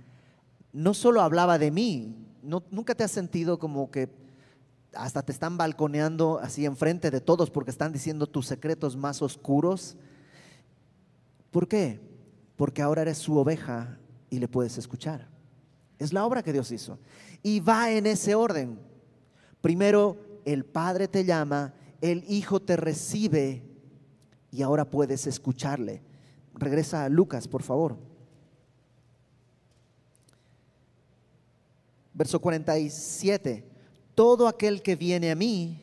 no 0.73 0.93
solo 0.93 1.21
hablaba 1.21 1.58
de 1.58 1.71
mí, 1.71 2.13
nunca 2.43 2.93
te 2.93 3.06
has 3.06 3.12
sentido 3.12 3.60
como 3.60 3.89
que 3.91 4.10
hasta 4.93 5.21
te 5.21 5.32
están 5.32 5.56
balconeando 5.56 6.38
así 6.39 6.65
enfrente 6.65 7.12
de 7.12 7.21
todos 7.21 7.49
porque 7.49 7.71
están 7.71 7.93
diciendo 7.93 8.27
tus 8.27 8.45
secretos 8.45 8.97
más 8.97 9.21
oscuros. 9.21 9.95
¿Por 11.49 11.69
qué? 11.69 12.01
Porque 12.58 12.82
ahora 12.82 13.04
eres 13.04 13.19
su 13.19 13.38
oveja 13.38 13.97
y 14.32 14.39
le 14.39 14.48
puedes 14.48 14.80
escuchar. 14.80 15.28
Es 16.00 16.12
la 16.13 16.26
obra 16.26 16.41
que 16.41 16.52
Dios 16.52 16.72
hizo. 16.72 16.98
Y 17.44 17.60
va 17.60 17.91
en 17.91 18.08
ese 18.08 18.34
orden. 18.34 18.80
Primero, 19.62 20.17
el 20.46 20.65
Padre 20.65 21.08
te 21.08 21.24
llama, 21.24 21.76
el 22.02 22.24
Hijo 22.28 22.60
te 22.60 22.76
recibe 22.76 23.62
y 24.50 24.63
ahora 24.63 24.89
puedes 24.89 25.28
escucharle. 25.28 26.02
Regresa 26.56 27.06
a 27.06 27.10
Lucas, 27.10 27.48
por 27.48 27.62
favor. 27.62 27.98
Verso 32.13 32.39
47. 32.39 33.70
Todo 34.15 34.48
aquel 34.48 34.82
que 34.82 34.96
viene 34.96 35.30
a 35.30 35.36
mí 35.36 35.80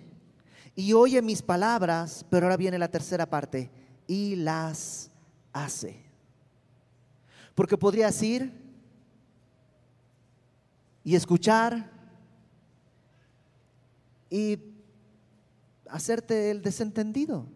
y 0.75 0.93
oye 0.93 1.21
mis 1.23 1.43
palabras, 1.43 2.25
pero 2.31 2.47
ahora 2.47 2.57
viene 2.57 2.79
la 2.79 2.89
tercera 2.89 3.29
parte, 3.29 3.71
y 4.07 4.37
las 4.37 5.11
hace. 5.53 6.08
Porque 7.59 7.77
podrías 7.77 8.23
ir 8.23 8.53
y 11.03 11.16
escuchar 11.16 11.90
y 14.31 14.61
hacerte 15.90 16.53
el 16.53 16.62
desentendido. 16.62 17.49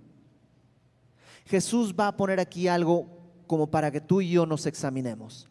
Jesús 1.44 1.94
va 1.94 2.08
a 2.08 2.16
poner 2.16 2.40
aquí 2.40 2.66
algo 2.66 3.06
como 3.46 3.70
para 3.70 3.92
que 3.92 4.00
tú 4.00 4.20
y 4.20 4.30
yo 4.30 4.44
nos 4.44 4.66
examinemos. 4.66 5.48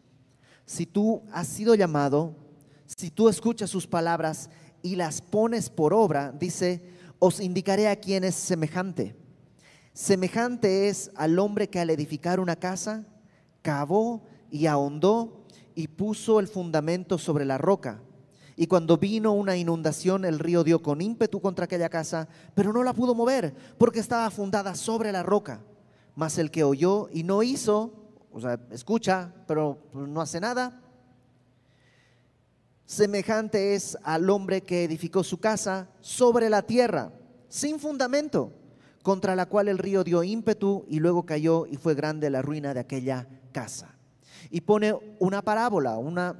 Si 0.66 0.84
tú 0.84 1.22
has 1.32 1.46
sido 1.46 1.74
llamado, 1.74 2.36
si 2.84 3.10
tú 3.10 3.30
escuchas 3.30 3.70
sus 3.70 3.86
palabras 3.86 4.50
y 4.82 4.96
las 4.96 5.22
pones 5.22 5.70
por 5.70 5.94
obra, 5.94 6.30
dice, 6.30 6.90
os 7.18 7.40
indicaré 7.40 7.88
a 7.88 7.96
quién 7.96 8.22
es 8.22 8.34
semejante. 8.34 9.16
Semejante 9.94 10.90
es 10.90 11.10
al 11.14 11.38
hombre 11.38 11.70
que 11.70 11.80
al 11.80 11.88
edificar 11.88 12.38
una 12.38 12.56
casa, 12.56 13.06
cavó 13.62 14.30
y 14.52 14.66
ahondó 14.66 15.46
y 15.74 15.88
puso 15.88 16.38
el 16.38 16.46
fundamento 16.46 17.18
sobre 17.18 17.44
la 17.44 17.58
roca. 17.58 18.00
Y 18.54 18.66
cuando 18.66 18.98
vino 18.98 19.32
una 19.32 19.56
inundación, 19.56 20.26
el 20.26 20.38
río 20.38 20.62
dio 20.62 20.82
con 20.82 21.00
ímpetu 21.00 21.40
contra 21.40 21.64
aquella 21.64 21.88
casa, 21.88 22.28
pero 22.54 22.72
no 22.72 22.84
la 22.84 22.92
pudo 22.92 23.14
mover 23.14 23.54
porque 23.78 23.98
estaba 23.98 24.30
fundada 24.30 24.74
sobre 24.74 25.10
la 25.10 25.22
roca. 25.22 25.64
Mas 26.14 26.36
el 26.36 26.50
que 26.50 26.62
oyó 26.62 27.08
y 27.10 27.22
no 27.22 27.42
hizo, 27.42 27.94
o 28.30 28.40
sea, 28.40 28.60
escucha, 28.70 29.32
pero 29.48 29.78
no 29.94 30.20
hace 30.20 30.38
nada, 30.38 30.82
semejante 32.84 33.74
es 33.74 33.96
al 34.02 34.28
hombre 34.28 34.60
que 34.60 34.84
edificó 34.84 35.24
su 35.24 35.40
casa 35.40 35.88
sobre 36.02 36.50
la 36.50 36.60
tierra, 36.60 37.10
sin 37.48 37.80
fundamento, 37.80 38.52
contra 39.02 39.34
la 39.34 39.46
cual 39.46 39.68
el 39.68 39.78
río 39.78 40.04
dio 40.04 40.22
ímpetu 40.22 40.84
y 40.88 41.00
luego 41.00 41.24
cayó 41.24 41.64
y 41.66 41.76
fue 41.76 41.94
grande 41.94 42.28
la 42.28 42.42
ruina 42.42 42.74
de 42.74 42.80
aquella 42.80 43.26
casa. 43.50 43.91
Y 44.52 44.60
pone 44.60 44.94
una 45.18 45.42
parábola, 45.42 45.98
una, 45.98 46.36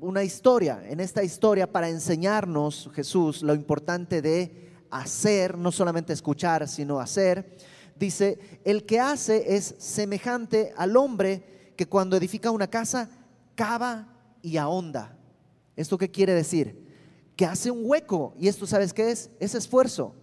una 0.00 0.22
historia, 0.22 0.82
en 0.86 1.00
esta 1.00 1.22
historia 1.22 1.70
para 1.70 1.90
enseñarnos 1.90 2.88
Jesús 2.94 3.42
lo 3.42 3.54
importante 3.54 4.22
de 4.22 4.72
hacer, 4.88 5.58
no 5.58 5.72
solamente 5.72 6.12
escuchar, 6.12 6.68
sino 6.68 7.00
hacer. 7.00 7.58
Dice, 7.98 8.60
el 8.64 8.86
que 8.86 9.00
hace 9.00 9.56
es 9.56 9.74
semejante 9.78 10.72
al 10.76 10.96
hombre 10.96 11.72
que 11.76 11.86
cuando 11.86 12.16
edifica 12.16 12.52
una 12.52 12.68
casa, 12.68 13.10
cava 13.56 14.14
y 14.42 14.58
ahonda. 14.58 15.16
¿Esto 15.74 15.98
qué 15.98 16.08
quiere 16.10 16.34
decir? 16.34 16.86
Que 17.34 17.46
hace 17.46 17.70
un 17.72 17.80
hueco. 17.82 18.32
Y 18.38 18.46
esto, 18.46 18.64
¿sabes 18.66 18.94
qué 18.94 19.10
es? 19.10 19.30
Es 19.40 19.56
esfuerzo. 19.56 20.14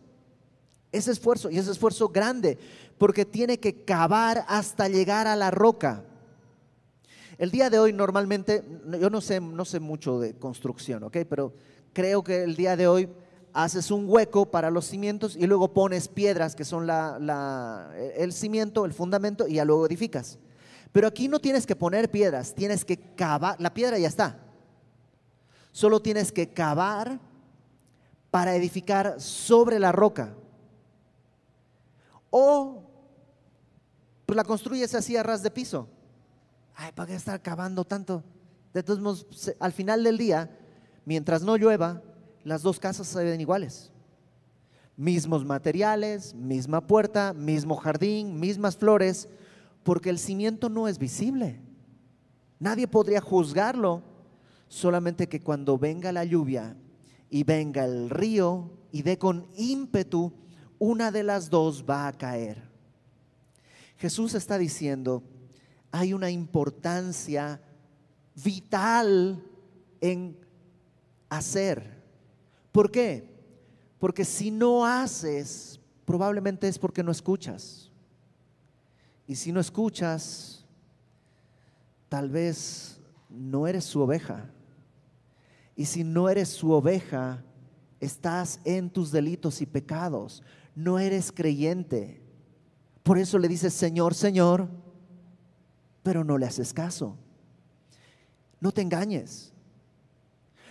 Es 0.93 1.10
esfuerzo 1.10 1.49
y 1.49 1.58
es 1.58 1.67
esfuerzo 1.67 2.08
grande 2.08 2.58
porque 2.97 3.25
tiene 3.25 3.60
que 3.60 3.84
cavar 3.84 4.45
hasta 4.47 4.88
llegar 4.88 5.27
a 5.27 5.36
la 5.36 5.51
roca. 5.51 6.06
El 7.38 7.52
día 7.52 7.69
de 7.69 7.80
hoy 7.80 7.93
normalmente, 7.93 8.63
yo 9.00 9.10
no 9.10 9.22
sé, 9.22 9.39
no 9.41 9.65
sé 9.65 9.80
mucho 9.80 10.19
de 10.19 10.36
construcción, 10.36 11.04
¿ok? 11.04 11.17
Pero 11.28 11.54
creo 11.91 12.24
que 12.24 12.43
el 12.43 12.56
día 12.56 12.76
de 12.76 12.88
hoy 12.88 13.10
haces 13.54 13.91
un 13.91 14.06
hueco 14.08 14.50
para 14.50 14.72
los 14.72 14.86
cimientos 14.86 15.36
y 15.36 15.46
luego 15.48 15.74
pones 15.74 16.08
piedras 16.08 16.56
que 16.56 16.65
son 16.65 16.88
el 16.89 18.34
cimiento, 18.34 18.86
el 18.86 18.93
fundamento 18.93 19.48
y 19.48 19.56
ya 19.56 19.65
luego 19.65 19.86
edificas. 19.86 20.39
Pero 20.91 21.08
aquí 21.08 21.28
no 21.28 21.39
tienes 21.39 21.65
que 21.65 21.76
poner 21.76 22.12
piedras, 22.12 22.54
tienes 22.54 22.86
que 22.86 22.98
cavar, 22.98 23.60
la 23.60 23.74
piedra 23.74 23.98
ya 23.98 24.08
está. 24.08 24.39
Solo 25.72 26.02
tienes 26.02 26.32
que 26.32 26.50
cavar 26.54 27.19
para 28.30 28.56
edificar 28.56 29.19
sobre 29.19 29.80
la 29.80 29.91
roca. 29.91 30.36
O 32.30 32.84
pues 34.26 34.36
la 34.36 34.43
construyes 34.43 34.93
así 34.93 35.17
a 35.17 35.24
ras 35.24 35.41
de 35.41 35.52
piso. 35.52 35.88
Ay, 36.75 36.91
¿para 36.93 37.07
qué 37.07 37.15
estar 37.15 37.41
cavando 37.41 37.86
tanto? 37.86 38.23
De 38.73 38.81
todos 38.81 38.99
modos, 38.99 39.27
al 39.59 39.71
final 39.71 40.03
del 40.03 40.17
día, 40.17 40.49
mientras 41.05 41.43
no 41.43 41.57
llueva, 41.57 42.01
las 42.43 42.62
dos 42.62 42.79
casas 42.79 43.07
se 43.07 43.23
ven 43.23 43.39
iguales. 43.39 43.91
Mismos 44.97 45.45
materiales, 45.45 46.33
misma 46.33 46.86
puerta, 46.86 47.33
mismo 47.33 47.75
jardín, 47.75 48.39
mismas 48.39 48.77
flores, 48.77 49.27
porque 49.83 50.09
el 50.09 50.19
cimiento 50.19 50.69
no 50.69 50.88
es 50.88 50.97
visible. 50.97 51.59
Nadie 52.59 52.88
podría 52.88 53.21
juzgarlo, 53.21 54.03
solamente 54.67 55.27
que 55.27 55.41
cuando 55.41 55.77
venga 55.77 56.12
la 56.12 56.23
lluvia 56.23 56.75
y 57.29 57.43
venga 57.43 57.86
el 57.86 58.09
río 58.09 58.71
y 58.91 59.01
dé 59.03 59.17
con 59.17 59.47
ímpetu, 59.55 60.33
una 60.79 61.12
de 61.12 61.23
las 61.23 61.49
dos 61.49 61.86
va 61.88 62.07
a 62.07 62.13
caer. 62.13 62.69
Jesús 63.97 64.33
está 64.33 64.57
diciendo, 64.57 65.23
hay 65.93 66.12
una 66.12 66.32
importancia 66.32 67.62
vital 68.43 69.43
en 70.01 70.36
hacer. 71.29 72.01
¿Por 72.71 72.89
qué? 72.89 73.29
Porque 73.99 74.25
si 74.25 74.49
no 74.49 74.88
haces, 74.88 75.79
probablemente 76.03 76.67
es 76.67 76.79
porque 76.79 77.03
no 77.03 77.12
escuchas. 77.12 77.91
Y 79.27 79.36
si 79.36 79.51
no 79.51 79.60
escuchas, 79.60 80.65
tal 82.10 82.27
vez 82.27 82.99
no 83.29 83.67
eres 83.67 83.84
su 83.84 84.01
oveja. 84.01 84.49
Y 85.75 85.86
si 85.86 86.03
no 86.03 86.27
eres 86.27 86.49
su 86.49 86.71
oveja, 86.71 87.43
estás 87.99 88.60
en 88.65 88.89
tus 88.89 89.12
delitos 89.12 89.62
y 89.62 89.67
pecados. 89.67 90.41
No 90.73 90.97
eres 90.97 91.32
creyente. 91.32 92.19
Por 93.03 93.19
eso 93.19 93.38
le 93.38 93.47
dices, 93.47 93.75
Señor, 93.75 94.15
Señor, 94.15 94.82
pero 96.04 96.24
no 96.24 96.38
le 96.38 96.46
haces 96.46 96.74
caso. 96.74 97.18
No 98.60 98.72
te 98.72 98.82
engañes. 98.82 99.54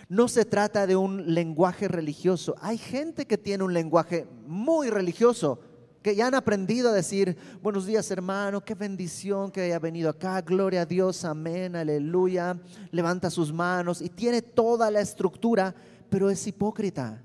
No 0.07 0.27
se 0.27 0.45
trata 0.45 0.85
de 0.85 0.95
un 0.95 1.33
lenguaje 1.33 1.87
religioso. 1.87 2.55
Hay 2.61 2.77
gente 2.77 3.25
que 3.25 3.37
tiene 3.37 3.63
un 3.63 3.73
lenguaje 3.73 4.27
muy 4.45 4.89
religioso, 4.89 5.59
que 6.01 6.15
ya 6.15 6.27
han 6.27 6.35
aprendido 6.35 6.89
a 6.89 6.93
decir, 6.93 7.37
buenos 7.61 7.85
días 7.85 8.11
hermano, 8.11 8.63
qué 8.63 8.75
bendición 8.75 9.49
que 9.49 9.61
haya 9.61 9.79
venido 9.79 10.09
acá, 10.09 10.41
gloria 10.41 10.81
a 10.81 10.85
Dios, 10.85 11.23
amén, 11.23 11.75
aleluya, 11.75 12.59
levanta 12.91 13.29
sus 13.29 13.53
manos 13.53 14.01
y 14.01 14.09
tiene 14.09 14.41
toda 14.41 14.91
la 14.91 14.99
estructura, 14.99 15.73
pero 16.09 16.29
es 16.29 16.45
hipócrita. 16.45 17.23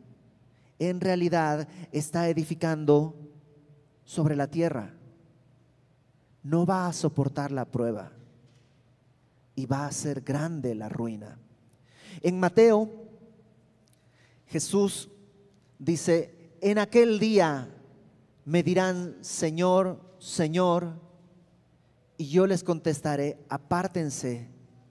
En 0.78 1.00
realidad 1.00 1.68
está 1.90 2.28
edificando 2.28 3.16
sobre 4.04 4.36
la 4.36 4.46
tierra. 4.46 4.97
No 6.42 6.64
va 6.64 6.86
a 6.86 6.92
soportar 6.92 7.50
la 7.50 7.64
prueba 7.64 8.12
y 9.54 9.66
va 9.66 9.86
a 9.86 9.92
ser 9.92 10.20
grande 10.20 10.74
la 10.74 10.88
ruina. 10.88 11.38
En 12.22 12.38
Mateo, 12.38 12.90
Jesús 14.46 15.08
dice, 15.78 16.52
en 16.60 16.78
aquel 16.78 17.18
día 17.18 17.68
me 18.44 18.62
dirán, 18.62 19.16
Señor, 19.20 20.00
Señor, 20.18 20.94
y 22.16 22.28
yo 22.28 22.46
les 22.46 22.64
contestaré, 22.64 23.38
apártense, 23.48 24.48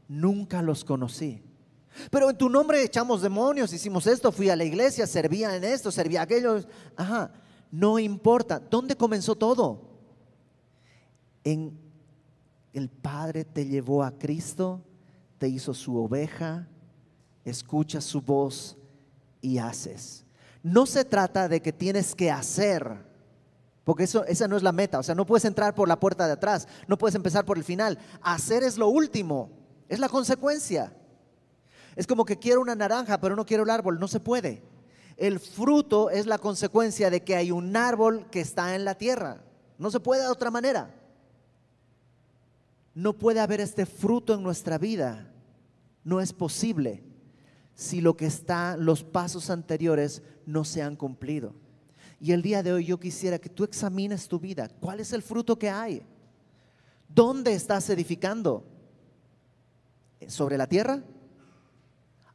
nunca 0.07 0.61
los 0.61 0.83
conocí. 0.83 1.41
Pero 2.11 2.29
en 2.29 2.37
tu 2.37 2.49
nombre 2.49 2.83
echamos 2.83 3.21
demonios, 3.21 3.73
hicimos 3.73 4.05
esto, 4.07 4.31
fui 4.31 4.49
a 4.49 4.55
la 4.55 4.63
iglesia, 4.63 5.07
servía 5.07 5.55
en 5.55 5.63
esto, 5.63 5.91
servía 5.91 6.21
aquello. 6.21 6.59
Ajá, 6.95 7.31
no 7.71 7.99
importa. 7.99 8.59
¿Dónde 8.59 8.95
comenzó 8.95 9.35
todo? 9.35 9.96
El 12.73 12.89
Padre 12.89 13.45
te 13.45 13.65
llevó 13.65 14.03
a 14.03 14.17
Cristo, 14.17 14.81
te 15.37 15.47
hizo 15.47 15.73
su 15.73 15.97
oveja, 15.97 16.67
escuchas 17.45 18.03
su 18.03 18.21
voz 18.21 18.77
y 19.41 19.57
haces. 19.57 20.25
No 20.63 20.85
se 20.85 21.05
trata 21.05 21.47
de 21.47 21.61
que 21.61 21.71
tienes 21.71 22.13
que 22.13 22.29
hacer, 22.29 23.05
porque 23.83 24.03
eso, 24.03 24.25
esa 24.25 24.47
no 24.47 24.57
es 24.57 24.63
la 24.63 24.73
meta. 24.73 24.99
O 24.99 25.03
sea, 25.03 25.15
no 25.15 25.25
puedes 25.25 25.45
entrar 25.45 25.73
por 25.73 25.87
la 25.87 25.99
puerta 25.99 26.27
de 26.27 26.33
atrás, 26.33 26.67
no 26.87 26.97
puedes 26.97 27.15
empezar 27.15 27.45
por 27.45 27.57
el 27.57 27.63
final. 27.63 27.97
Hacer 28.21 28.63
es 28.63 28.77
lo 28.77 28.89
último, 28.89 29.49
es 29.87 29.99
la 29.99 30.09
consecuencia. 30.09 30.93
Es 31.95 32.05
como 32.05 32.25
que 32.25 32.37
quiero 32.37 32.61
una 32.61 32.75
naranja, 32.75 33.19
pero 33.19 33.35
no 33.35 33.45
quiero 33.45 33.63
el 33.63 33.69
árbol, 33.69 33.99
no 33.99 34.07
se 34.07 34.19
puede. 34.19 34.61
El 35.15 35.39
fruto 35.39 36.09
es 36.09 36.27
la 36.27 36.37
consecuencia 36.37 37.09
de 37.09 37.23
que 37.23 37.35
hay 37.35 37.51
un 37.51 37.75
árbol 37.75 38.27
que 38.29 38.41
está 38.41 38.75
en 38.75 38.85
la 38.85 38.95
tierra. 38.95 39.41
No 39.79 39.89
se 39.89 39.99
puede 39.99 40.21
de 40.21 40.27
otra 40.27 40.51
manera. 40.51 40.93
No 42.97 43.13
puede 43.13 43.39
haber 43.41 43.61
este 43.61 43.85
fruto 43.85 44.33
en 44.33 44.41
nuestra 44.41 44.79
vida. 44.79 45.31
No 46.03 46.19
es 46.19 46.33
posible 46.33 47.03
si 47.75 48.01
lo 48.01 48.17
que 48.17 48.25
está, 48.25 48.75
los 48.75 49.03
pasos 49.03 49.51
anteriores 49.51 50.23
no 50.47 50.63
se 50.63 50.81
han 50.81 50.95
cumplido. 50.95 51.53
Y 52.19 52.31
el 52.31 52.41
día 52.41 52.63
de 52.63 52.73
hoy 52.73 52.85
yo 52.85 52.99
quisiera 52.99 53.37
que 53.37 53.49
tú 53.49 53.63
examines 53.63 54.27
tu 54.27 54.39
vida. 54.39 54.67
¿Cuál 54.79 54.99
es 54.99 55.13
el 55.13 55.21
fruto 55.21 55.59
que 55.59 55.69
hay? 55.69 56.01
¿Dónde 57.07 57.53
estás 57.53 57.87
edificando? 57.91 58.65
¿Sobre 60.27 60.57
la 60.57 60.65
tierra? 60.65 61.03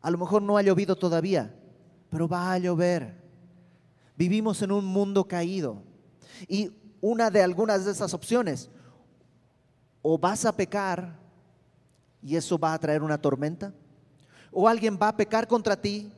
A 0.00 0.12
lo 0.12 0.18
mejor 0.18 0.42
no 0.42 0.56
ha 0.58 0.62
llovido 0.62 0.94
todavía, 0.94 1.52
pero 2.08 2.28
va 2.28 2.52
a 2.52 2.58
llover. 2.58 3.20
Vivimos 4.16 4.62
en 4.62 4.70
un 4.70 4.84
mundo 4.84 5.26
caído. 5.26 5.82
Y 6.46 6.70
una 7.00 7.32
de 7.32 7.42
algunas 7.42 7.84
de 7.84 7.90
esas 7.90 8.14
opciones, 8.14 8.70
o 10.02 10.18
vas 10.18 10.44
a 10.44 10.52
pecar 10.54 11.18
y 12.22 12.36
eso 12.36 12.58
va 12.58 12.74
a 12.74 12.78
traer 12.78 13.02
una 13.02 13.18
tormenta, 13.18 13.72
o 14.50 14.68
alguien 14.68 14.98
va 15.00 15.08
a 15.08 15.16
pecar 15.16 15.48
contra 15.48 15.80
ti 15.80 16.12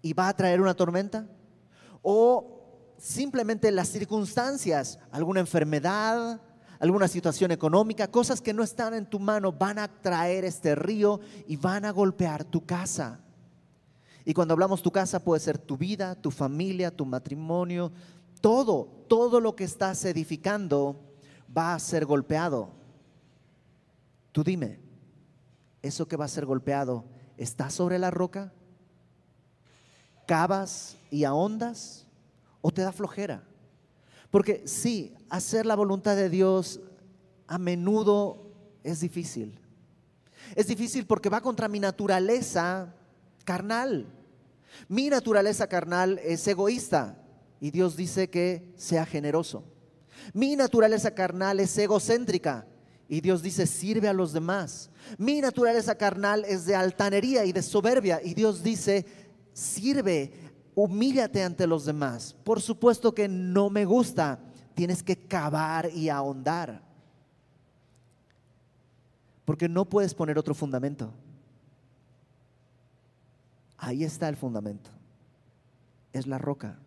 y 0.00 0.12
va 0.12 0.28
a 0.28 0.36
traer 0.36 0.60
una 0.60 0.74
tormenta. 0.74 1.26
O 2.02 2.94
simplemente 2.96 3.70
las 3.70 3.88
circunstancias, 3.88 4.98
alguna 5.10 5.40
enfermedad, 5.40 6.40
alguna 6.78 7.06
situación 7.06 7.50
económica, 7.50 8.10
cosas 8.10 8.40
que 8.40 8.54
no 8.54 8.62
están 8.62 8.94
en 8.94 9.06
tu 9.06 9.18
mano, 9.18 9.52
van 9.52 9.78
a 9.78 9.88
traer 9.88 10.44
este 10.44 10.74
río 10.74 11.20
y 11.46 11.56
van 11.56 11.84
a 11.84 11.90
golpear 11.90 12.44
tu 12.44 12.64
casa. 12.64 13.20
Y 14.24 14.32
cuando 14.32 14.52
hablamos 14.52 14.82
tu 14.82 14.90
casa 14.90 15.22
puede 15.22 15.40
ser 15.40 15.58
tu 15.58 15.76
vida, 15.76 16.14
tu 16.14 16.30
familia, 16.30 16.90
tu 16.90 17.04
matrimonio, 17.04 17.92
todo, 18.40 19.04
todo 19.06 19.40
lo 19.40 19.54
que 19.54 19.64
estás 19.64 20.04
edificando 20.04 20.98
va 21.56 21.74
a 21.74 21.78
ser 21.78 22.06
golpeado. 22.06 22.79
Tú 24.32 24.44
dime, 24.44 24.78
eso 25.82 26.06
que 26.06 26.16
va 26.16 26.26
a 26.26 26.28
ser 26.28 26.46
golpeado 26.46 27.04
¿Estás 27.40 27.72
sobre 27.72 27.98
la 27.98 28.10
roca? 28.10 28.52
¿Cavas 30.26 30.98
y 31.10 31.24
ahondas? 31.24 32.06
¿O 32.60 32.70
te 32.70 32.82
da 32.82 32.92
flojera? 32.92 33.42
Porque 34.30 34.64
sí, 34.66 35.14
hacer 35.30 35.64
la 35.64 35.74
voluntad 35.74 36.16
de 36.16 36.28
Dios 36.28 36.80
a 37.46 37.56
menudo 37.56 38.52
es 38.84 39.00
difícil. 39.00 39.58
Es 40.54 40.66
difícil 40.66 41.06
porque 41.06 41.30
va 41.30 41.40
contra 41.40 41.66
mi 41.66 41.80
naturaleza 41.80 42.94
carnal. 43.46 44.04
Mi 44.86 45.08
naturaleza 45.08 45.66
carnal 45.66 46.18
es 46.22 46.46
egoísta. 46.46 47.16
y 47.58 47.70
Dios 47.70 47.96
dice 47.96 48.28
que 48.28 48.70
sea 48.76 49.06
generoso. 49.06 49.64
Mi 50.34 50.56
naturaleza 50.56 51.14
carnal 51.14 51.58
es 51.58 51.76
egocéntrica 51.78 52.66
y 53.10 53.20
Dios 53.20 53.42
dice 53.42 53.66
sirve 53.66 54.06
a 54.06 54.12
los 54.12 54.32
demás. 54.32 54.88
Mi 55.18 55.40
naturaleza 55.40 55.96
carnal 55.96 56.44
es 56.46 56.64
de 56.64 56.76
altanería 56.76 57.44
y 57.44 57.52
de 57.52 57.60
soberbia 57.60 58.20
y 58.22 58.34
Dios 58.34 58.62
dice 58.62 59.04
sirve, 59.52 60.32
humíllate 60.76 61.42
ante 61.42 61.66
los 61.66 61.84
demás. 61.84 62.36
Por 62.44 62.60
supuesto 62.60 63.12
que 63.12 63.26
no 63.26 63.68
me 63.68 63.84
gusta, 63.84 64.38
tienes 64.74 65.02
que 65.02 65.26
cavar 65.26 65.90
y 65.92 66.08
ahondar. 66.08 66.82
Porque 69.44 69.68
no 69.68 69.86
puedes 69.86 70.14
poner 70.14 70.38
otro 70.38 70.54
fundamento. 70.54 71.12
Ahí 73.76 74.04
está 74.04 74.28
el 74.28 74.36
fundamento. 74.36 74.88
Es 76.12 76.28
la 76.28 76.38
roca. 76.38 76.78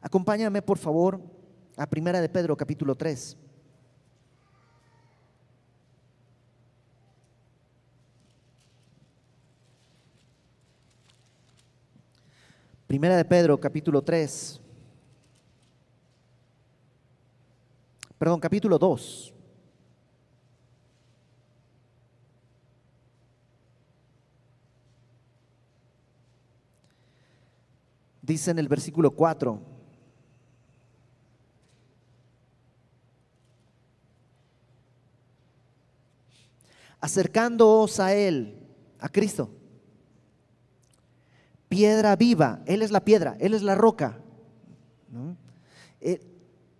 Acompáñame, 0.00 0.62
por 0.62 0.78
favor, 0.78 1.20
a 1.76 1.86
Primera 1.86 2.22
de 2.22 2.30
Pedro, 2.30 2.56
capítulo 2.56 2.94
3. 2.94 3.43
Primera 12.86 13.16
de 13.16 13.24
Pedro, 13.24 13.58
capítulo 13.58 14.02
3. 14.02 14.60
Perdón, 18.18 18.40
capítulo 18.40 18.78
2. 18.78 19.34
Dice 28.20 28.50
en 28.50 28.58
el 28.58 28.68
versículo 28.68 29.10
4. 29.10 29.60
Acercándoos 37.00 38.00
a 38.00 38.14
Él, 38.14 38.58
a 38.98 39.08
Cristo 39.08 39.63
piedra 41.74 42.14
viva. 42.14 42.60
Él 42.66 42.82
es 42.82 42.92
la 42.92 43.04
piedra, 43.04 43.36
Él 43.40 43.52
es 43.52 43.62
la 43.62 43.74
roca. 43.74 44.16
Eh, 46.00 46.20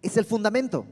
es 0.00 0.16
el 0.16 0.24
fundamento. 0.24 0.86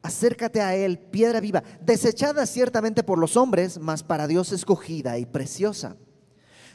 Acércate 0.00 0.60
a 0.60 0.76
Él, 0.76 0.96
piedra 0.96 1.40
viva, 1.40 1.64
desechada 1.80 2.46
ciertamente 2.46 3.02
por 3.02 3.18
los 3.18 3.36
hombres, 3.36 3.80
mas 3.80 4.04
para 4.04 4.28
Dios 4.28 4.52
escogida 4.52 5.18
y 5.18 5.26
preciosa. 5.26 5.96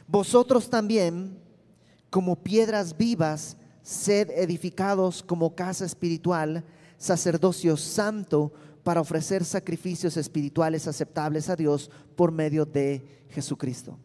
Vosotros 0.06 0.68
también, 0.68 1.38
como 2.10 2.36
piedras 2.36 2.94
vivas, 2.94 3.56
sed 3.82 4.28
edificados 4.30 5.22
como 5.22 5.54
casa 5.54 5.86
espiritual, 5.86 6.64
sacerdocio 6.98 7.78
santo, 7.78 8.52
para 8.84 9.00
ofrecer 9.00 9.42
sacrificios 9.42 10.18
espirituales 10.18 10.86
aceptables 10.86 11.48
a 11.48 11.56
Dios 11.56 11.90
por 12.14 12.30
medio 12.30 12.66
de 12.66 13.24
Jesucristo. 13.30 13.98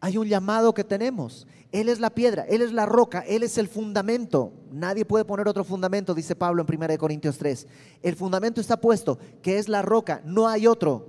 Hay 0.00 0.18
un 0.18 0.28
llamado 0.28 0.74
que 0.74 0.84
tenemos. 0.84 1.46
Él 1.72 1.88
es 1.88 2.00
la 2.00 2.10
piedra, 2.10 2.44
Él 2.48 2.62
es 2.62 2.72
la 2.72 2.86
roca, 2.86 3.20
Él 3.20 3.42
es 3.42 3.58
el 3.58 3.68
fundamento. 3.68 4.52
Nadie 4.70 5.04
puede 5.04 5.24
poner 5.24 5.48
otro 5.48 5.64
fundamento, 5.64 6.14
dice 6.14 6.36
Pablo 6.36 6.64
en 6.66 6.82
1 6.82 6.98
Corintios 6.98 7.38
3. 7.38 7.66
El 8.02 8.16
fundamento 8.16 8.60
está 8.60 8.80
puesto, 8.80 9.18
que 9.42 9.58
es 9.58 9.68
la 9.68 9.82
roca, 9.82 10.20
no 10.24 10.48
hay 10.48 10.66
otro. 10.66 11.08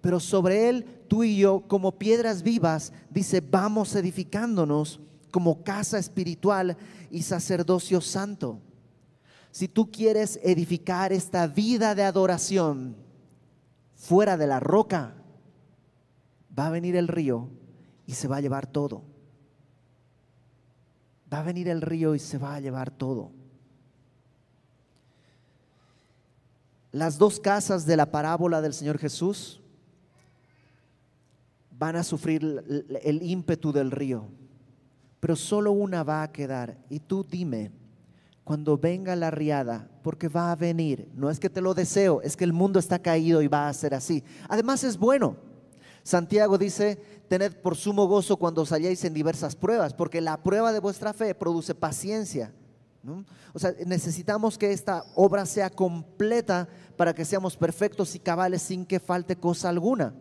Pero 0.00 0.20
sobre 0.20 0.68
Él, 0.68 0.86
tú 1.08 1.24
y 1.24 1.36
yo, 1.36 1.64
como 1.66 1.98
piedras 1.98 2.42
vivas, 2.42 2.92
dice, 3.10 3.40
vamos 3.40 3.94
edificándonos 3.94 5.00
como 5.30 5.64
casa 5.64 5.98
espiritual 5.98 6.76
y 7.10 7.22
sacerdocio 7.22 8.00
santo. 8.00 8.60
Si 9.50 9.68
tú 9.68 9.90
quieres 9.90 10.38
edificar 10.42 11.12
esta 11.12 11.46
vida 11.46 11.94
de 11.94 12.04
adoración 12.04 12.96
fuera 13.94 14.36
de 14.36 14.46
la 14.46 14.60
roca, 14.60 15.14
va 16.56 16.66
a 16.66 16.70
venir 16.70 16.94
el 16.94 17.08
río 17.08 17.48
y 18.06 18.12
se 18.12 18.28
va 18.28 18.36
a 18.36 18.40
llevar 18.40 18.66
todo. 18.66 19.02
Va 21.32 21.40
a 21.40 21.42
venir 21.42 21.68
el 21.68 21.82
río 21.82 22.14
y 22.14 22.18
se 22.18 22.38
va 22.38 22.54
a 22.54 22.60
llevar 22.60 22.90
todo. 22.90 23.32
Las 26.92 27.18
dos 27.18 27.40
casas 27.40 27.84
de 27.84 27.96
la 27.96 28.10
parábola 28.10 28.62
del 28.62 28.72
Señor 28.72 28.98
Jesús 28.98 29.60
van 31.70 31.96
a 31.96 32.02
sufrir 32.02 32.64
el 33.02 33.22
ímpetu 33.22 33.72
del 33.72 33.90
río, 33.90 34.28
pero 35.20 35.36
solo 35.36 35.72
una 35.72 36.04
va 36.04 36.22
a 36.22 36.32
quedar. 36.32 36.78
Y 36.88 37.00
tú 37.00 37.26
dime, 37.28 37.70
cuando 38.44 38.78
venga 38.78 39.16
la 39.16 39.30
riada, 39.30 39.90
porque 40.02 40.28
va 40.28 40.52
a 40.52 40.56
venir, 40.56 41.10
no 41.14 41.28
es 41.28 41.40
que 41.40 41.50
te 41.50 41.60
lo 41.60 41.74
deseo, 41.74 42.22
es 42.22 42.36
que 42.36 42.44
el 42.44 42.52
mundo 42.52 42.78
está 42.78 43.00
caído 43.00 43.42
y 43.42 43.48
va 43.48 43.68
a 43.68 43.74
ser 43.74 43.92
así. 43.92 44.22
Además 44.48 44.84
es 44.84 44.96
bueno. 44.96 45.36
Santiago 46.04 46.56
dice, 46.56 47.15
tened 47.28 47.54
por 47.56 47.76
sumo 47.76 48.06
gozo 48.06 48.36
cuando 48.36 48.62
os 48.62 48.72
halléis 48.72 49.04
en 49.04 49.14
diversas 49.14 49.56
pruebas, 49.56 49.94
porque 49.94 50.20
la 50.20 50.42
prueba 50.42 50.72
de 50.72 50.80
vuestra 50.80 51.12
fe 51.12 51.34
produce 51.34 51.74
paciencia. 51.74 52.52
O 53.52 53.58
sea, 53.58 53.72
necesitamos 53.86 54.58
que 54.58 54.72
esta 54.72 55.04
obra 55.14 55.46
sea 55.46 55.70
completa 55.70 56.68
para 56.96 57.14
que 57.14 57.24
seamos 57.24 57.56
perfectos 57.56 58.14
y 58.14 58.18
cabales 58.18 58.62
sin 58.62 58.84
que 58.84 58.98
falte 58.98 59.36
cosa 59.36 59.68
alguna. 59.68 60.14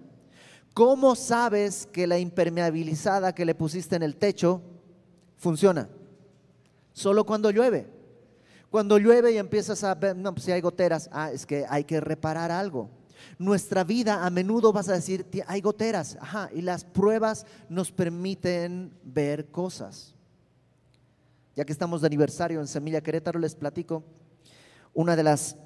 ¿Cómo 0.73 1.15
sabes 1.15 1.87
que 1.87 2.05
la 2.05 2.19
impermeabilizada 2.19 3.33
que 3.33 3.45
le 3.45 3.55
pusiste 3.55 3.95
en 3.95 4.03
el 4.03 4.17
techo 4.17 4.61
funciona? 5.37 5.89
Solo 6.91 7.25
cuando 7.25 7.49
llueve. 7.49 7.87
Cuando 8.69 8.97
llueve 8.97 9.31
y 9.31 9.37
empiezas 9.37 9.83
a 9.83 9.95
ver, 9.95 10.15
no, 10.15 10.33
pues 10.33 10.45
si 10.45 10.51
hay 10.51 10.61
goteras, 10.61 11.09
ah, 11.11 11.31
es 11.31 11.45
que 11.45 11.65
hay 11.69 11.85
que 11.85 12.01
reparar 12.01 12.51
algo. 12.51 12.89
Nuestra 13.37 13.83
vida 13.83 14.25
a 14.25 14.29
menudo 14.29 14.71
vas 14.71 14.89
a 14.89 14.93
decir, 14.93 15.25
hay 15.47 15.61
goteras, 15.61 16.17
ajá, 16.21 16.49
y 16.53 16.61
las 16.61 16.83
pruebas 16.85 17.45
nos 17.69 17.91
permiten 17.91 18.93
ver 19.03 19.47
cosas. 19.51 20.15
Ya 21.55 21.65
que 21.65 21.71
estamos 21.71 22.01
de 22.01 22.07
aniversario 22.07 22.59
en 22.59 22.67
Semilla 22.67 23.01
Querétaro, 23.01 23.39
les 23.39 23.55
platico 23.55 24.03
una 24.93 25.15
de 25.15 25.23
las 25.23 25.57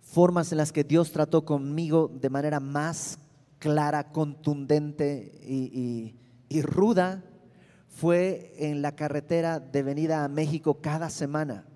formas 0.00 0.52
en 0.52 0.58
las 0.58 0.72
que 0.72 0.84
Dios 0.84 1.10
trató 1.12 1.44
conmigo 1.44 2.10
de 2.20 2.30
manera 2.30 2.60
más 2.60 3.18
clara, 3.58 4.12
contundente 4.12 5.40
y, 5.46 6.16
y 6.48 6.62
ruda 6.62 7.24
fue 7.88 8.54
en 8.58 8.82
la 8.82 8.96
carretera 8.96 9.60
de 9.60 9.82
venida 9.82 10.24
a 10.24 10.28
México 10.28 10.80
cada 10.80 11.10
semana. 11.10 11.66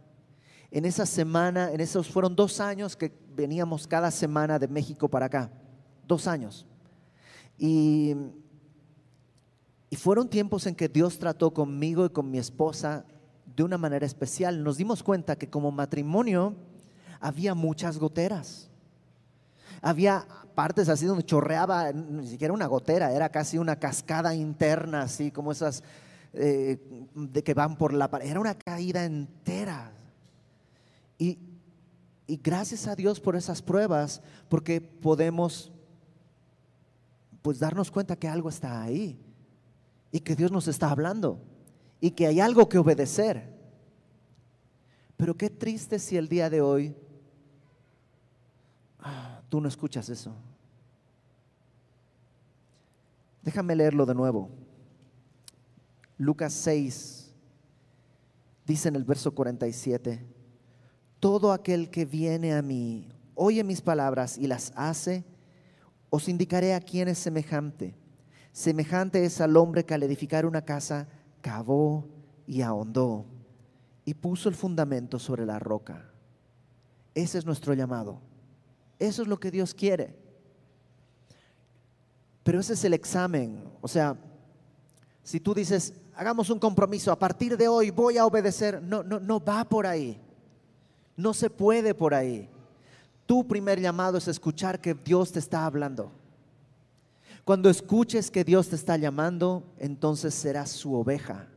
En 0.71 0.85
esa 0.85 1.07
semana, 1.07 1.71
en 1.73 1.81
esos 1.81 2.09
fueron 2.09 2.35
dos 2.35 2.61
años 2.61 2.97
que 2.97 3.13
veníamos 3.37 3.87
cada 3.87 4.11
semana 4.11 4.59
de 4.59 4.69
México 4.69 5.09
para 5.09 5.27
acá, 5.27 5.51
dos 6.07 6.27
años. 6.27 6.67
Y, 7.59 8.15
y 9.91 9.97
fueron 9.97 10.29
tiempos 10.29 10.67
en 10.67 10.75
que 10.75 10.89
Dios 10.89 11.19
trató 11.19 11.53
conmigo 11.53 12.05
y 12.07 12.11
con 12.11 12.31
mi 12.31 12.39
esposa 12.39 13.05
de 13.55 13.63
una 13.63 13.79
manera 13.79 14.07
especial. 14.07 14.63
Nos 14.65 14.77
dimos 14.77 15.03
cuenta 15.03 15.37
que 15.37 15.49
como 15.49 15.71
matrimonio 15.71 16.55
había 17.21 17.55
muchas 17.55 17.99
goteras. 17.99 18.71
Había 19.83 20.27
partes 20.55 20.89
así 20.89 21.07
donde 21.07 21.25
chorreaba, 21.25 21.93
ni 21.93 22.27
siquiera 22.27 22.55
una 22.55 22.67
gotera, 22.67 23.13
era 23.13 23.29
casi 23.29 23.59
una 23.59 23.77
cascada 23.77 24.35
interna, 24.35 25.03
así 25.03 25.31
como 25.31 25.53
esas 25.53 25.83
eh, 26.33 26.79
de 27.15 27.43
que 27.43 27.55
van 27.55 27.77
por 27.77 27.93
la 27.93 28.11
pared. 28.11 28.29
Era 28.29 28.41
una 28.41 28.57
caída 28.57 29.05
entera. 29.05 29.93
Y, 31.19 31.39
y 32.27 32.37
gracias 32.37 32.87
a 32.87 32.97
Dios 32.97 33.21
por 33.21 33.37
esas 33.37 33.63
pruebas, 33.63 34.21
porque 34.49 34.81
podemos 34.81 35.71
pues 37.43 37.61
darnos 37.61 37.91
cuenta 37.91 38.17
que 38.17 38.27
algo 38.27 38.49
está 38.49 38.83
ahí 38.83 39.21
y 40.11 40.19
que 40.19 40.35
Dios 40.35 40.51
nos 40.51 40.67
está 40.67 40.91
hablando 40.91 41.41
y 42.01 42.11
que 42.11 42.27
hay 42.27 42.41
algo 42.41 42.69
que 42.69 42.79
obedecer. 42.79 43.55
Pero 45.17 45.37
qué 45.37 45.49
triste 45.49 46.01
si 46.01 46.17
el 46.17 46.29
día 46.29 46.51
de 46.51 46.61
hoy 46.61 46.97
ah, 48.99 49.41
tú 49.49 49.61
no 49.61 49.69
escuchas 49.69 50.09
eso. 50.09 50.35
Déjame 53.43 53.77
leerlo 53.77 54.05
de 54.05 54.15
nuevo. 54.15 54.51
Lucas 56.19 56.53
6 56.53 57.33
dice 58.67 58.89
en 58.89 58.97
el 58.97 59.05
verso 59.05 59.33
47 59.33 60.36
todo 61.21 61.53
aquel 61.53 61.91
que 61.91 62.05
viene 62.05 62.55
a 62.55 62.63
mí, 62.63 63.09
oye 63.35 63.65
mis 63.65 63.81
palabras 63.81 64.39
y 64.39 64.47
las 64.47 64.73
hace, 64.77 65.25
os 66.11 66.29
indicaré 66.29 66.75
a 66.75 66.81
quién 66.81 67.09
es 67.09 67.19
semejante. 67.19 67.95
Semejante 68.53 69.25
es 69.25 69.41
al 69.41 69.57
hombre 69.57 69.85
que 69.85 69.95
al 69.95 70.03
edificar 70.03 70.47
una 70.47 70.63
casa 70.63 71.09
cavó 71.43 72.09
y 72.47 72.63
ahondó 72.63 73.27
y 74.05 74.15
puso 74.15 74.49
el 74.49 74.55
fundamento 74.55 75.19
sobre 75.19 75.45
la 75.45 75.59
roca. 75.59 76.11
Ese 77.15 77.39
es 77.39 77.45
nuestro 77.45 77.75
llamado. 77.75 78.21
Eso 78.99 79.23
es 79.23 79.29
lo 79.29 79.39
que 79.39 79.51
Dios 79.51 79.75
quiere. 79.75 80.15
Pero 82.43 82.61
ese 82.61 82.75
es 82.75 82.85
el 82.85 82.95
examen. 82.95 83.65
O 83.81 83.89
sea, 83.89 84.17
Si 85.23 85.41
tú 85.41 85.53
dices, 85.53 85.93
hagamos 86.15 86.51
un 86.51 86.61
compromiso, 86.61 87.11
a 87.11 87.19
partir 87.19 87.57
de 87.57 87.67
hoy 87.67 87.91
voy 87.91 88.17
a 88.17 88.25
obedecer, 88.25 88.81
no, 88.81 89.03
no, 89.03 89.19
no 89.19 89.41
va 89.41 89.65
por 89.65 89.85
ahí. 89.85 90.21
No 91.17 91.33
se 91.35 91.51
puede 91.51 91.95
por 91.95 92.15
ahí. 92.15 92.49
Tu 93.25 93.47
primer 93.47 93.81
llamado 93.81 94.19
es 94.19 94.29
escuchar 94.29 94.81
que 94.81 94.95
Dios 94.95 95.33
te 95.33 95.39
está 95.39 95.67
hablando. 95.67 96.13
Cuando 97.45 97.71
escuches 97.71 98.31
que 98.31 98.45
Dios 98.45 98.69
te 98.69 98.77
está 98.77 98.97
llamando, 98.97 99.63
entonces 99.79 100.35
serás 100.35 100.71
su 100.71 100.95
oveja. 100.95 101.49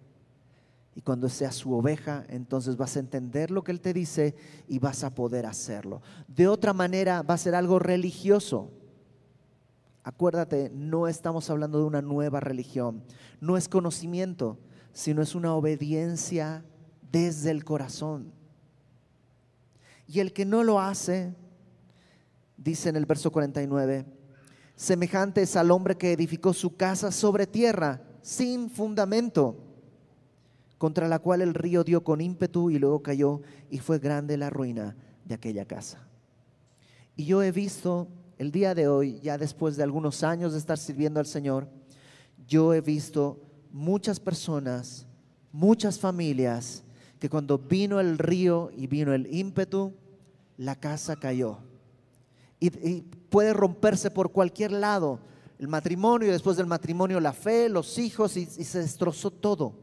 Y 0.95 1.01
cuando 1.01 1.29
seas 1.29 1.55
su 1.55 1.73
oveja, 1.73 2.25
entonces 2.29 2.75
vas 2.75 2.95
a 2.95 2.99
entender 2.99 3.51
lo 3.51 3.63
que 3.63 3.71
Él 3.71 3.81
te 3.81 3.93
dice 3.93 4.35
y 4.67 4.79
vas 4.79 5.03
a 5.03 5.13
poder 5.13 5.45
hacerlo. 5.45 6.01
De 6.27 6.47
otra 6.47 6.73
manera, 6.73 7.21
va 7.21 7.35
a 7.35 7.39
ser 7.39 7.55
algo 7.55 7.79
religioso. 7.79 8.71
Acuérdate, 10.03 10.71
no 10.73 11.07
estamos 11.07 11.49
hablando 11.49 11.79
de 11.79 11.85
una 11.85 12.01
nueva 12.01 12.39
religión. 12.39 13.03
No 13.39 13.57
es 13.57 13.69
conocimiento, 13.69 14.57
sino 14.91 15.21
es 15.21 15.35
una 15.35 15.53
obediencia 15.53 16.65
desde 17.11 17.51
el 17.51 17.63
corazón. 17.63 18.31
Y 20.11 20.21
el 20.21 20.33
que 20.33 20.43
no 20.43 20.63
lo 20.63 20.79
hace, 20.79 21.35
dice 22.57 22.89
en 22.89 22.95
el 22.95 23.05
verso 23.05 23.31
49, 23.31 24.07
semejante 24.75 25.43
es 25.43 25.55
al 25.55 25.69
hombre 25.69 25.97
que 25.97 26.11
edificó 26.11 26.51
su 26.51 26.75
casa 26.75 27.11
sobre 27.11 27.45
tierra, 27.45 28.01
sin 28.23 28.71
fundamento, 28.71 29.55
contra 30.79 31.07
la 31.07 31.19
cual 31.19 31.43
el 31.43 31.53
río 31.53 31.83
dio 31.83 32.03
con 32.03 32.21
ímpetu 32.21 32.71
y 32.71 32.79
luego 32.79 33.03
cayó 33.03 33.41
y 33.69 33.77
fue 33.77 33.99
grande 33.99 34.35
la 34.35 34.49
ruina 34.49 34.95
de 35.25 35.35
aquella 35.35 35.65
casa. 35.65 36.07
Y 37.15 37.25
yo 37.25 37.43
he 37.43 37.51
visto 37.51 38.07
el 38.39 38.51
día 38.51 38.73
de 38.73 38.87
hoy, 38.87 39.19
ya 39.19 39.37
después 39.37 39.77
de 39.77 39.83
algunos 39.83 40.23
años 40.23 40.53
de 40.53 40.57
estar 40.57 40.79
sirviendo 40.79 41.19
al 41.19 41.27
Señor, 41.27 41.69
yo 42.47 42.73
he 42.73 42.81
visto 42.81 43.39
muchas 43.71 44.19
personas, 44.19 45.05
muchas 45.51 45.99
familias, 45.99 46.83
que 47.19 47.29
cuando 47.29 47.57
vino 47.59 47.99
el 47.99 48.17
río 48.17 48.71
y 48.75 48.87
vino 48.87 49.13
el 49.13 49.31
ímpetu, 49.31 49.93
la 50.59 50.75
casa 50.75 51.15
cayó. 51.15 51.57
Y, 52.59 53.01
puede 53.29 53.53
romperse 53.53 54.11
por 54.11 54.31
cualquier 54.31 54.71
lado 54.71 55.19
el 55.57 55.67
matrimonio 55.67 56.31
después 56.31 56.57
del 56.57 56.65
matrimonio 56.65 57.19
la 57.19 57.31
fe, 57.31 57.69
los 57.69 57.97
hijos 57.97 58.35
y, 58.35 58.41
y 58.41 58.63
se 58.65 58.79
destrozó 58.79 59.31
todo. 59.31 59.73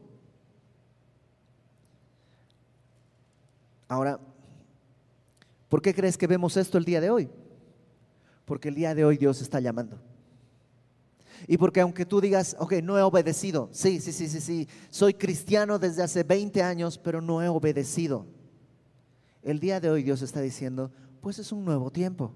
Ahora, 3.87 4.19
¿por 5.69 5.81
qué 5.81 5.95
crees 5.95 6.17
que 6.17 6.27
vemos 6.27 6.57
esto 6.57 6.77
el 6.77 6.85
día 6.85 7.01
de 7.01 7.09
hoy? 7.09 7.29
Porque 8.45 8.67
el 8.67 8.75
día 8.75 8.93
de 8.93 9.03
hoy 9.03 9.17
Dios 9.17 9.41
está 9.41 9.59
llamando. 9.59 9.99
Y 11.47 11.57
porque 11.57 11.81
aunque 11.81 12.05
tú 12.05 12.21
digas, 12.21 12.55
ok, 12.59 12.73
no 12.83 12.99
he 12.99 13.01
obedecido, 13.01 13.69
sí, 13.71 13.99
sí, 13.99 14.11
sí, 14.11 14.27
sí, 14.27 14.41
sí, 14.41 14.67
soy 14.89 15.13
cristiano 15.15 15.79
desde 15.79 16.03
hace 16.03 16.23
20 16.23 16.61
años, 16.61 16.99
pero 16.99 17.21
no 17.21 17.41
he 17.41 17.47
obedecido. 17.47 18.25
El 19.47 19.61
día 19.61 19.79
de 19.79 19.89
hoy 19.89 20.03
Dios 20.03 20.21
está 20.21 20.41
diciendo, 20.41 20.91
pues 21.21 21.39
es 21.39 21.53
un 21.53 21.63
nuevo 21.63 21.89
tiempo. 21.89 22.33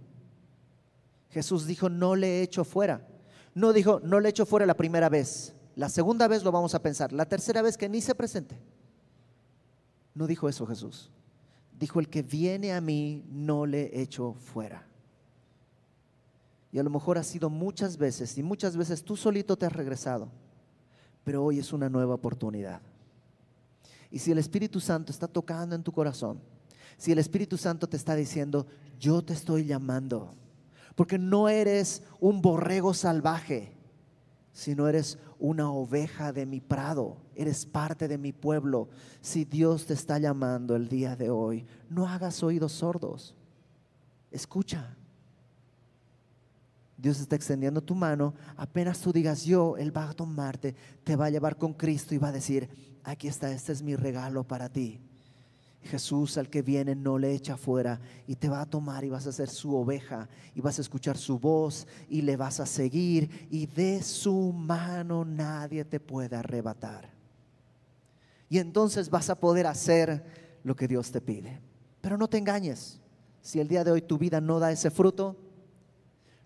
Jesús 1.31 1.67
dijo, 1.67 1.89
no 1.89 2.15
le 2.15 2.39
he 2.39 2.41
hecho 2.41 2.63
fuera. 2.63 3.05
No 3.53 3.73
dijo, 3.73 3.99
no 4.01 4.21
le 4.21 4.29
he 4.29 4.31
hecho 4.31 4.45
fuera 4.45 4.65
la 4.65 4.77
primera 4.77 5.09
vez. 5.09 5.53
La 5.75 5.89
segunda 5.89 6.29
vez 6.29 6.41
lo 6.41 6.53
vamos 6.53 6.73
a 6.73 6.81
pensar. 6.81 7.11
La 7.11 7.25
tercera 7.25 7.61
vez 7.61 7.75
que 7.75 7.89
ni 7.89 7.99
se 7.99 8.15
presente. 8.15 8.57
No 10.15 10.25
dijo 10.25 10.47
eso 10.47 10.65
Jesús. 10.65 11.11
Dijo, 11.77 11.99
el 11.99 12.07
que 12.07 12.23
viene 12.23 12.71
a 12.71 12.79
mí 12.79 13.25
no 13.29 13.65
le 13.65 14.01
echo 14.01 14.33
fuera. 14.33 14.87
Y 16.71 16.79
a 16.79 16.83
lo 16.83 16.89
mejor 16.89 17.17
ha 17.17 17.23
sido 17.23 17.49
muchas 17.49 17.97
veces 17.97 18.37
y 18.37 18.41
muchas 18.41 18.77
veces 18.77 19.03
tú 19.03 19.17
solito 19.17 19.57
te 19.57 19.65
has 19.65 19.73
regresado. 19.73 20.29
Pero 21.25 21.43
hoy 21.43 21.59
es 21.59 21.73
una 21.73 21.89
nueva 21.89 22.15
oportunidad. 22.15 22.79
Y 24.09 24.19
si 24.19 24.31
el 24.31 24.37
Espíritu 24.37 24.79
Santo 24.79 25.11
está 25.11 25.27
tocando 25.27 25.75
en 25.75 25.83
tu 25.83 25.91
corazón, 25.91 26.39
si 26.97 27.11
el 27.11 27.19
Espíritu 27.19 27.57
Santo 27.57 27.87
te 27.87 27.97
está 27.97 28.15
diciendo, 28.15 28.67
yo 28.99 29.21
te 29.21 29.33
estoy 29.33 29.65
llamando, 29.65 30.35
porque 30.95 31.17
no 31.17 31.49
eres 31.49 32.03
un 32.19 32.41
borrego 32.41 32.93
salvaje, 32.93 33.73
sino 34.53 34.87
eres 34.87 35.17
una 35.39 35.71
oveja 35.71 36.31
de 36.33 36.45
mi 36.45 36.59
prado, 36.61 37.17
eres 37.35 37.65
parte 37.65 38.07
de 38.07 38.17
mi 38.17 38.31
pueblo. 38.31 38.89
Si 39.21 39.45
Dios 39.45 39.85
te 39.85 39.93
está 39.93 40.19
llamando 40.19 40.75
el 40.75 40.87
día 40.87 41.15
de 41.15 41.29
hoy, 41.29 41.65
no 41.89 42.07
hagas 42.07 42.43
oídos 42.43 42.73
sordos, 42.73 43.35
escucha. 44.29 44.95
Dios 46.97 47.19
está 47.19 47.35
extendiendo 47.35 47.81
tu 47.81 47.95
mano, 47.95 48.35
apenas 48.55 48.99
tú 48.99 49.11
digas 49.11 49.43
yo, 49.43 49.75
Él 49.77 49.95
va 49.95 50.07
a 50.07 50.13
tomarte, 50.13 50.75
te 51.03 51.15
va 51.15 51.25
a 51.25 51.29
llevar 51.31 51.57
con 51.57 51.73
Cristo 51.73 52.13
y 52.13 52.19
va 52.19 52.27
a 52.27 52.31
decir, 52.31 52.69
aquí 53.03 53.27
está, 53.27 53.51
este 53.51 53.71
es 53.71 53.81
mi 53.81 53.95
regalo 53.95 54.43
para 54.43 54.69
ti. 54.69 55.01
Jesús 55.83 56.37
al 56.37 56.49
que 56.49 56.61
viene 56.61 56.95
no 56.95 57.17
le 57.17 57.33
echa 57.33 57.57
fuera 57.57 57.99
y 58.27 58.35
te 58.35 58.49
va 58.49 58.61
a 58.61 58.69
tomar 58.69 59.03
y 59.03 59.09
vas 59.09 59.25
a 59.25 59.31
ser 59.31 59.49
su 59.49 59.75
oveja 59.75 60.29
y 60.53 60.61
vas 60.61 60.77
a 60.77 60.81
escuchar 60.81 61.17
su 61.17 61.39
voz 61.39 61.87
y 62.07 62.21
le 62.21 62.35
vas 62.37 62.59
a 62.59 62.65
seguir 62.65 63.47
y 63.49 63.65
de 63.65 64.03
su 64.03 64.53
mano 64.53 65.25
nadie 65.25 65.83
te 65.83 65.99
puede 65.99 66.35
arrebatar. 66.35 67.09
Y 68.49 68.59
entonces 68.59 69.09
vas 69.09 69.29
a 69.29 69.39
poder 69.39 69.65
hacer 69.65 70.23
lo 70.63 70.75
que 70.75 70.87
Dios 70.87 71.11
te 71.11 71.21
pide. 71.21 71.59
Pero 72.01 72.17
no 72.17 72.27
te 72.27 72.37
engañes. 72.37 72.99
Si 73.41 73.59
el 73.59 73.67
día 73.67 73.83
de 73.83 73.91
hoy 73.91 74.01
tu 74.01 74.17
vida 74.17 74.41
no 74.41 74.59
da 74.59 74.71
ese 74.71 74.91
fruto, 74.91 75.35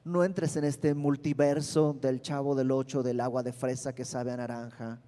no 0.06 0.24
entres 0.24 0.56
en 0.56 0.64
este 0.64 0.94
multiverso 0.94 1.98
del 2.00 2.22
chavo 2.22 2.56
del 2.56 2.72
ocho, 2.72 3.02
del 3.02 3.20
agua 3.20 3.42
de 3.42 3.52
fresa 3.52 3.94
que 3.94 4.06
sabe 4.06 4.32
a 4.32 4.38
naranja. 4.38 5.02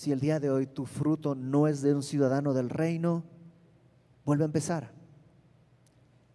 Si 0.00 0.12
el 0.12 0.18
día 0.18 0.40
de 0.40 0.48
hoy 0.48 0.66
tu 0.66 0.86
fruto 0.86 1.34
no 1.34 1.68
es 1.68 1.82
de 1.82 1.94
un 1.94 2.02
ciudadano 2.02 2.54
del 2.54 2.70
reino, 2.70 3.22
vuelve 4.24 4.44
a 4.44 4.46
empezar. 4.46 4.92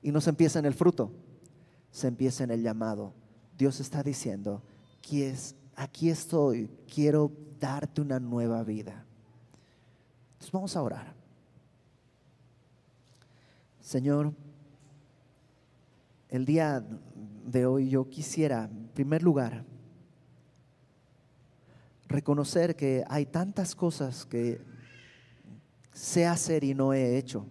Y 0.04 0.12
no 0.12 0.22
se 0.22 0.30
empieza 0.30 0.60
en 0.60 0.66
el 0.66 0.76
fruto, 0.76 1.12
se 1.90 2.08
empieza 2.08 2.44
en 2.44 2.52
el 2.52 2.62
llamado. 2.62 3.12
Dios 3.58 3.80
está 3.80 4.04
diciendo, 4.04 4.62
aquí 5.76 6.12
estoy, 6.12 6.70
quiero 6.94 7.32
darte 7.60 8.02
una 8.02 8.20
nueva 8.20 8.64
vida. 8.64 9.04
Entonces 10.34 10.52
vamos 10.52 10.76
a 10.76 10.84
orar. 10.84 11.16
Señor, 13.82 14.32
el 16.30 16.46
día 16.46 16.86
de 17.48 17.66
hoy 17.66 17.90
yo 17.90 18.08
quisiera, 18.12 18.66
en 18.66 18.90
primer 18.90 19.24
lugar, 19.24 19.66
reconocer 22.08 22.76
que 22.76 23.04
hay 23.08 23.26
tantas 23.26 23.76
cosas 23.76 24.26
que 24.26 24.62
sé 25.92 26.26
hacer 26.26 26.64
y 26.64 26.74
no 26.74 26.94
he 26.94 27.18
hecho. 27.18 27.46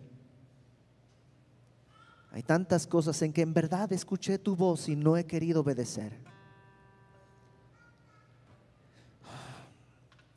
Hay 2.30 2.42
tantas 2.42 2.86
cosas 2.86 3.20
en 3.22 3.32
que 3.32 3.42
en 3.42 3.54
verdad 3.54 3.92
escuché 3.92 4.38
tu 4.38 4.56
voz 4.56 4.88
y 4.88 4.96
no 4.96 5.16
he 5.16 5.24
querido 5.24 5.60
obedecer. 5.60 6.18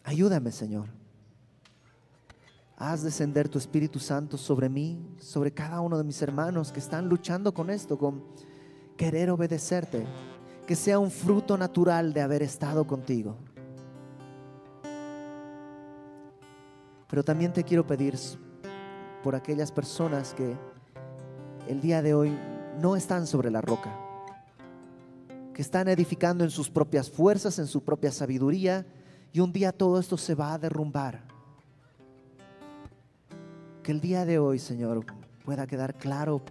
Ayúdame, 0.03 0.51
Señor. 0.51 0.87
Haz 2.77 3.01
descender 3.01 3.49
tu 3.49 3.57
Espíritu 3.57 3.97
Santo 3.97 4.37
sobre 4.37 4.69
mí, 4.69 5.03
sobre 5.19 5.51
cada 5.51 5.81
uno 5.81 5.97
de 5.97 6.03
mis 6.03 6.21
hermanos 6.21 6.71
que 6.71 6.79
están 6.79 7.09
luchando 7.09 7.51
con 7.51 7.71
esto, 7.71 7.97
con 7.97 8.23
querer 8.95 9.31
obedecerte. 9.31 10.05
Que 10.67 10.75
sea 10.75 10.99
un 10.99 11.09
fruto 11.09 11.57
natural 11.57 12.13
de 12.13 12.21
haber 12.21 12.43
estado 12.43 12.85
contigo. 12.85 13.37
Pero 17.07 17.23
también 17.23 17.53
te 17.53 17.63
quiero 17.63 17.87
pedir 17.87 18.17
por 19.23 19.35
aquellas 19.35 19.71
personas 19.71 20.33
que 20.33 20.55
el 21.67 21.81
día 21.81 22.01
de 22.01 22.13
hoy 22.13 22.37
no 22.81 22.95
están 22.95 23.27
sobre 23.27 23.49
la 23.49 23.61
roca, 23.61 23.97
que 25.53 25.61
están 25.61 25.87
edificando 25.87 26.43
en 26.43 26.49
sus 26.49 26.69
propias 26.69 27.09
fuerzas, 27.09 27.59
en 27.59 27.67
su 27.67 27.83
propia 27.83 28.11
sabiduría, 28.11 28.85
y 29.31 29.39
un 29.39 29.51
día 29.51 29.71
todo 29.71 29.99
esto 29.99 30.17
se 30.17 30.35
va 30.35 30.53
a 30.53 30.57
derrumbar 30.57 31.27
que 33.87 33.93
el 33.93 34.01
día 34.01 34.25
de 34.25 34.37
hoy, 34.37 34.59
Señor, 34.59 35.05
pueda 35.45 35.65
quedar 35.65 35.95
claro 35.95 36.41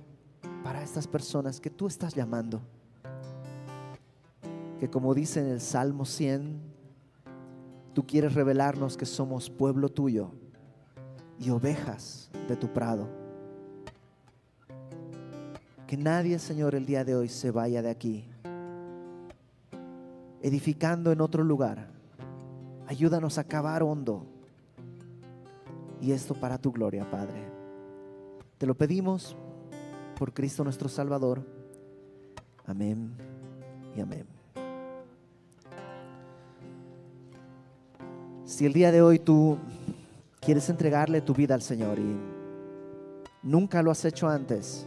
para 0.64 0.82
estas 0.82 1.06
personas 1.06 1.60
que 1.60 1.68
tú 1.68 1.86
estás 1.86 2.14
llamando. 2.14 2.62
Que 4.80 4.88
como 4.88 5.12
dice 5.12 5.40
en 5.40 5.48
el 5.48 5.60
Salmo 5.60 6.06
100, 6.06 6.58
tú 7.92 8.06
quieres 8.06 8.32
revelarnos 8.32 8.96
que 8.96 9.04
somos 9.04 9.50
pueblo 9.50 9.90
tuyo 9.90 10.32
y 11.38 11.50
ovejas 11.50 12.30
de 12.48 12.56
tu 12.56 12.72
prado. 12.72 13.08
Que 15.86 15.96
nadie, 15.96 16.38
Señor, 16.38 16.74
el 16.74 16.86
día 16.86 17.04
de 17.04 17.14
hoy 17.14 17.28
se 17.28 17.50
vaya 17.50 17.82
de 17.82 17.90
aquí 17.90 18.28
edificando 20.46 21.10
en 21.10 21.20
otro 21.20 21.42
lugar. 21.42 21.88
Ayúdanos 22.86 23.36
a 23.36 23.42
cavar 23.42 23.82
hondo. 23.82 24.24
Y 26.00 26.12
esto 26.12 26.34
para 26.34 26.56
tu 26.56 26.70
gloria, 26.70 27.10
Padre. 27.10 27.42
Te 28.56 28.64
lo 28.64 28.76
pedimos 28.76 29.36
por 30.16 30.32
Cristo 30.32 30.62
nuestro 30.62 30.88
Salvador. 30.88 31.42
Amén 32.64 33.10
y 33.96 34.00
amén. 34.00 34.24
Si 38.44 38.66
el 38.66 38.72
día 38.72 38.92
de 38.92 39.02
hoy 39.02 39.18
tú 39.18 39.58
quieres 40.46 40.70
entregarle 40.70 41.20
tu 41.22 41.34
vida 41.34 41.56
al 41.56 41.60
Señor 41.60 41.98
y 41.98 42.20
nunca 43.42 43.82
lo 43.82 43.90
has 43.90 44.04
hecho 44.04 44.28
antes, 44.28 44.86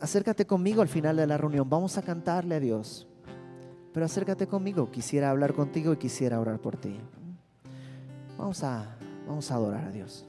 acércate 0.00 0.46
conmigo 0.46 0.80
al 0.80 0.86
final 0.86 1.16
de 1.16 1.26
la 1.26 1.36
reunión. 1.36 1.68
Vamos 1.68 1.98
a 1.98 2.02
cantarle 2.02 2.54
a 2.54 2.60
Dios. 2.60 3.08
Pero 3.92 4.06
acércate 4.06 4.46
conmigo. 4.46 4.92
Quisiera 4.92 5.30
hablar 5.30 5.54
contigo 5.54 5.92
y 5.92 5.96
quisiera 5.96 6.38
orar 6.38 6.60
por 6.60 6.76
ti. 6.76 7.00
Vamos 8.36 8.62
a, 8.62 8.96
vamos 9.26 9.50
a 9.50 9.56
adorar 9.56 9.86
a 9.86 9.90
Dios. 9.90 10.27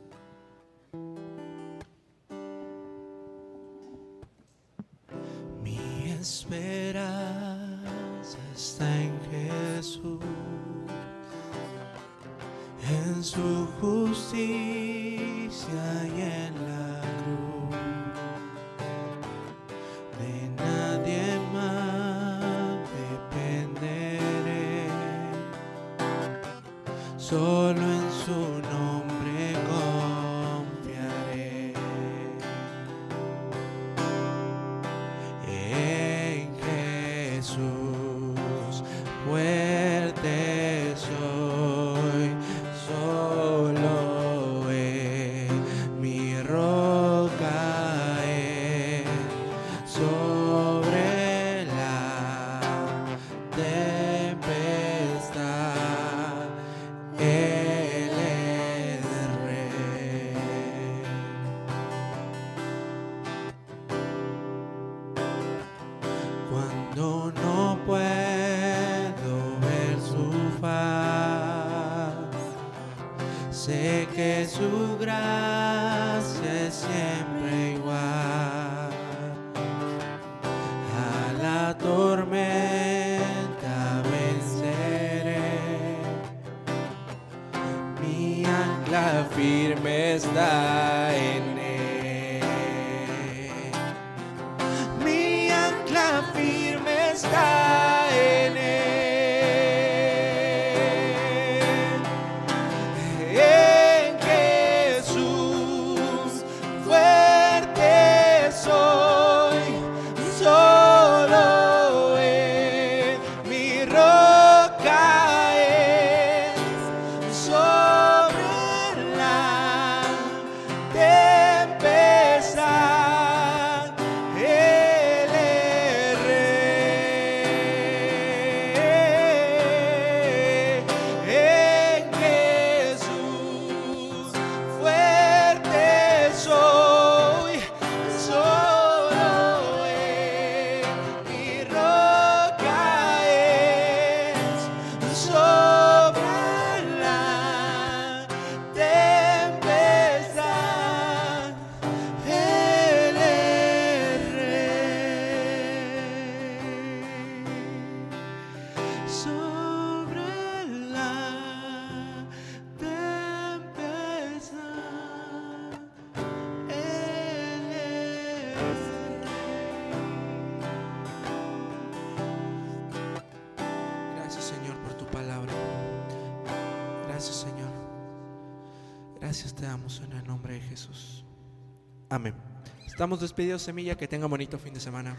Estamos 183.10 183.22
despedidos, 183.22 183.64
Semilla. 183.64 183.98
Que 183.98 184.08
tengan 184.08 184.30
bonito 184.30 184.60
fin 184.60 184.72
de 184.72 184.80
semana. 184.80 185.18